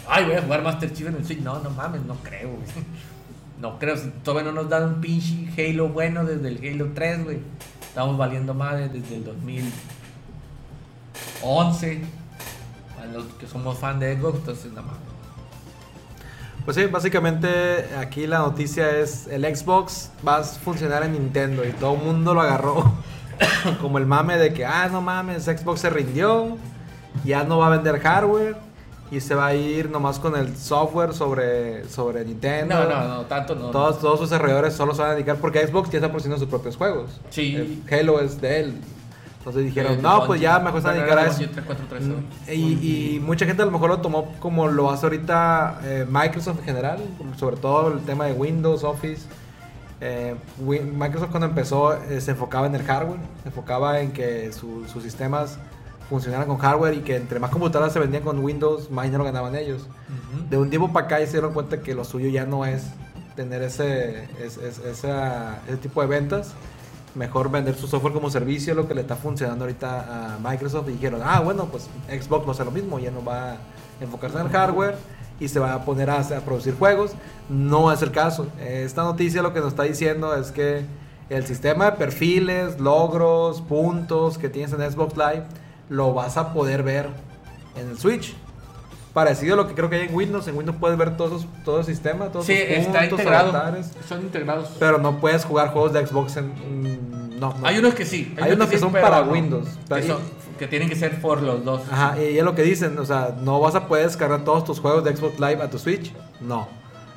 [0.07, 1.39] Ay, voy a jugar Master Chief en el Switch.
[1.39, 2.67] No, no mames, no creo, güey.
[3.59, 7.39] No creo, todavía no nos dan un pinche Halo bueno desde el Halo 3, güey.
[7.97, 12.03] Estamos valiendo madre desde el 2011.
[13.01, 14.97] A los que somos fan de Xbox, entonces nada más.
[16.63, 21.71] Pues sí, básicamente aquí la noticia es el Xbox va a funcionar en Nintendo y
[21.71, 22.93] todo el mundo lo agarró
[23.81, 26.55] como el mame de que, ah, no mames, Xbox se rindió,
[27.25, 28.66] ya no va a vender hardware
[29.11, 32.75] y se va a ir nomás con el software sobre, sobre Nintendo.
[32.83, 33.67] No, no, no, tanto no.
[33.71, 36.47] Todos, todos sus desarrolladores solo se van a dedicar porque Xbox ya está produciendo sus
[36.49, 37.11] propios juegos.
[37.29, 37.55] Sí.
[37.55, 38.81] El Halo es de él.
[39.39, 41.37] Entonces dijeron, Eh, no, pues ya mejor se van a dedicar a eso.
[41.37, 42.53] Bungie 343, ¿no?
[42.53, 46.59] Y, y mucha gente a lo mejor lo tomó como lo hace ahorita eh, Microsoft
[46.59, 46.99] en general,
[47.37, 49.21] sobre todo el tema de Windows, Office.
[50.01, 54.85] Eh, Microsoft cuando empezó eh, se enfocaba en el hardware, se enfocaba en que su-
[54.91, 55.57] sus sistemas
[56.09, 59.55] funcionaran con hardware y que entre más computadoras se vendían con Windows, más dinero ganaban
[59.55, 59.81] ellos.
[59.81, 60.47] Ujú.
[60.49, 62.83] De un tiempo para acá se dieron cuenta que lo suyo ya no es
[63.35, 66.53] tener ese, es- es- esa- ese tipo de ventas.
[67.15, 70.87] Mejor vender su software como servicio, lo que le está funcionando ahorita a Microsoft.
[70.89, 73.57] Y dijeron, ah, bueno, pues Xbox va a hacer lo mismo, ya no va a
[73.99, 74.95] enfocarse en el hardware
[75.39, 77.11] y se va a poner a, a producir juegos.
[77.49, 78.47] No es el caso.
[78.59, 80.85] Esta noticia lo que nos está diciendo es que
[81.29, 85.43] el sistema de perfiles, logros, puntos que tienes en Xbox Live,
[85.89, 87.09] lo vas a poder ver
[87.75, 88.35] en el Switch.
[89.13, 90.47] Parecido a lo que creo que hay en Windows.
[90.47, 93.49] En Windows puedes ver todos esos- todo el sistema, todos Sí, sus está puntos, integrado.
[93.49, 94.69] avatares, Son integrados.
[94.79, 97.39] pero no puedes jugar juegos de Xbox en.
[97.39, 97.65] no, no.
[97.67, 98.35] Hay unos que sí.
[98.39, 99.31] Hay unos que sí, son para no.
[99.31, 99.67] Windows.
[99.91, 100.21] Que, son-
[100.59, 101.81] que tienen que ser por los dos.
[101.91, 104.79] Ajá, y es lo que dicen, o sea, no vas a poder descargar todos tus
[104.79, 106.11] juegos de Xbox Live a tu Switch.
[106.41, 106.67] No.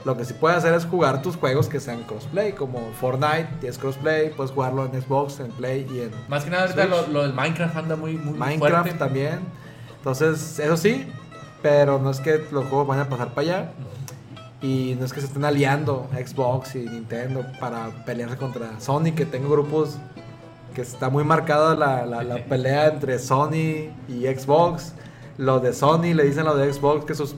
[0.05, 3.77] Lo que sí puedes hacer es jugar tus juegos que sean crossplay, como Fortnite, es
[3.77, 7.23] crossplay, puedes jugarlo en Xbox, en Play y en Más que nada ahorita lo, lo
[7.23, 8.99] del Minecraft anda muy, muy Minecraft fuerte.
[8.99, 9.41] también.
[9.99, 11.07] Entonces, eso sí,
[11.61, 13.73] pero no es que los juegos vayan a pasar para allá.
[14.63, 19.25] Y no es que se estén aliando Xbox y Nintendo para pelearse contra Sony, que
[19.27, 19.97] tengo grupos
[20.75, 24.93] que está muy marcada la, la- la pelea entre Sony y Xbox.
[25.39, 27.35] Los de Sony le dicen a los de Xbox que sus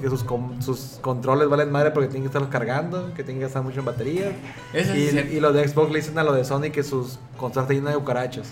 [0.00, 3.44] que sus, com- sus controles valen madre porque tienen que estarlos cargando, que tienen que
[3.44, 4.32] gastar mucho en batería.
[4.72, 6.82] Eso sí Y, es y los de Xbox le dicen a los de Sony que
[6.82, 8.48] sus consolas están llenas de cucarachas.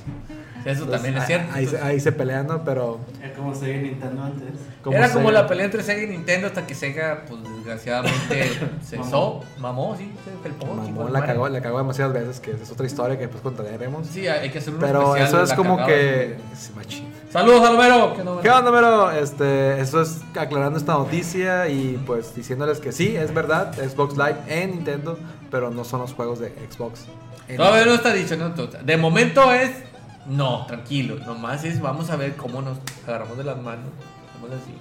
[0.64, 1.52] Eso Entonces, también es cierto.
[1.52, 2.64] Ahí, se- ahí se pelean, ¿no?
[2.64, 2.98] Pero.
[3.22, 4.48] Es como seguir Nintendo antes.
[4.90, 8.50] Era como Sega- la pelea entre Sega y Nintendo hasta que Sega, pues desgraciadamente,
[8.82, 10.66] cesó, mamó, sí, se felpó.
[10.66, 14.06] Mamón, chingó la cagó, la cagó demasiadas veces, que es otra historia que después contaremos.
[14.06, 15.86] Sí, hay que hacer un Pero especial eso es como cagada.
[15.94, 16.36] que.
[16.56, 17.13] Sí, machín.
[17.34, 18.14] Saludos, Alvaro.
[18.42, 19.10] ¿Qué onda, Mero?
[19.10, 24.36] Este, eso es aclarando esta noticia y pues diciéndoles que sí, es verdad, Xbox Live
[24.46, 25.18] en Nintendo,
[25.50, 27.06] pero no son los juegos de Xbox.
[27.48, 28.50] en Todavía no está dicho, ¿no?
[28.50, 29.72] De momento es.
[30.26, 31.16] No, tranquilo.
[31.26, 31.80] Nomás es.
[31.80, 33.88] Vamos a ver cómo nos agarramos de las manos.
[34.40, 34.72] Vamos así.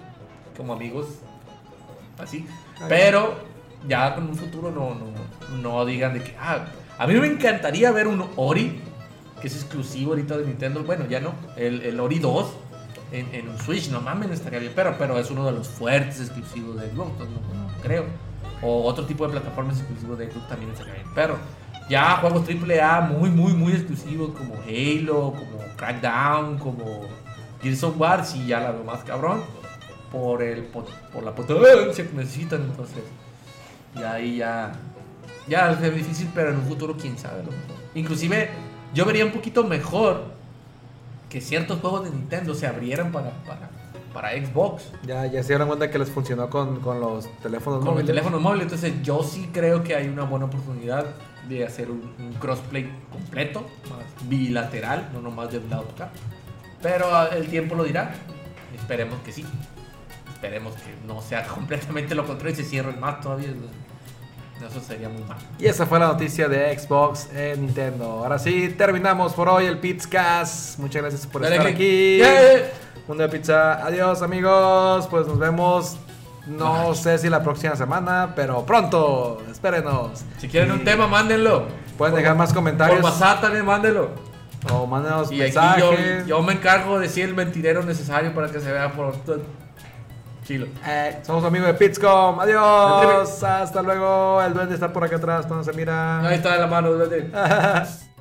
[0.55, 1.07] Como amigos.
[2.19, 2.45] Así.
[2.87, 3.33] Pero
[3.87, 6.35] ya con un futuro no, no, no digan de que.
[6.39, 6.65] Ah,
[6.99, 8.79] a mí me encantaría ver un Ori.
[9.43, 10.83] Que es exclusivo ahorita de Nintendo.
[10.83, 11.35] Bueno, ya no.
[11.57, 12.47] El, el Ori 2.
[13.11, 14.71] En, en un Switch, no mames, estaría bien.
[14.73, 17.19] Pero, pero es uno de los fuertes exclusivos de Xbox.
[17.19, 18.05] No, no creo.
[18.61, 21.07] O otro tipo de plataformas exclusivos de Xbox también estaría bien.
[21.13, 21.37] Pero
[21.89, 27.01] ya juegos AAA muy, muy, muy exclusivos como Halo, como Crackdown, como
[27.61, 29.41] Gears of War, sí ya la veo más cabrón.
[30.11, 33.03] Por, el, por, por la potencia que necesitan, entonces.
[33.95, 34.71] Y ahí ya.
[35.47, 37.43] Ya es difícil, pero en un futuro quién sabe.
[37.43, 37.51] lo.
[37.95, 38.49] Inclusive,
[38.93, 40.25] yo vería un poquito mejor
[41.29, 43.69] que ciertos juegos de Nintendo se abrieran para, para,
[44.13, 44.83] para Xbox.
[45.05, 48.07] Ya, ya se dieron cuenta que les funcionó con, con los teléfonos Con el móviles.
[48.07, 51.07] teléfono móvil, entonces yo sí creo que hay una buena oportunidad
[51.49, 56.09] de hacer un, un crossplay completo, más bilateral, no nomás de un lado acá.
[56.81, 58.13] Pero ah, el tiempo lo dirá.
[58.75, 59.43] Esperemos que sí.
[60.33, 63.47] Esperemos que no sea completamente lo contrario y se cierren más todavía.
[64.69, 65.37] Eso sería muy mal.
[65.59, 68.05] Y esa fue la noticia de Xbox en Nintendo.
[68.23, 70.79] Ahora sí, terminamos por hoy el Pizzcast.
[70.79, 71.77] Muchas gracias por Dale estar click.
[71.77, 72.17] aquí.
[72.17, 72.71] Yeah.
[73.07, 73.85] Mundo de Pizza.
[73.85, 75.07] Adiós, amigos.
[75.07, 75.97] Pues nos vemos.
[76.47, 79.41] No sé si la próxima semana, pero pronto.
[79.51, 80.23] Espérenos.
[80.39, 81.65] Si quieren un tema, mándenlo.
[81.97, 82.99] Pueden Por- dejar más comentarios.
[82.99, 84.09] Por WhatsApp también, mándenlo.
[84.71, 86.25] O mándenos Y aquí yo, mensajes.
[86.27, 89.13] yo me encargo de decir el mentirero necesario para que se vea por
[90.43, 90.67] chilo.
[90.85, 92.39] Eh, somos amigos de Pizcom.
[92.39, 93.43] Adiós.
[93.43, 94.41] Hasta luego.
[94.41, 95.49] El duende está por acá atrás.
[95.49, 96.19] No se mira.
[96.27, 97.29] Ahí está en la mano, vete.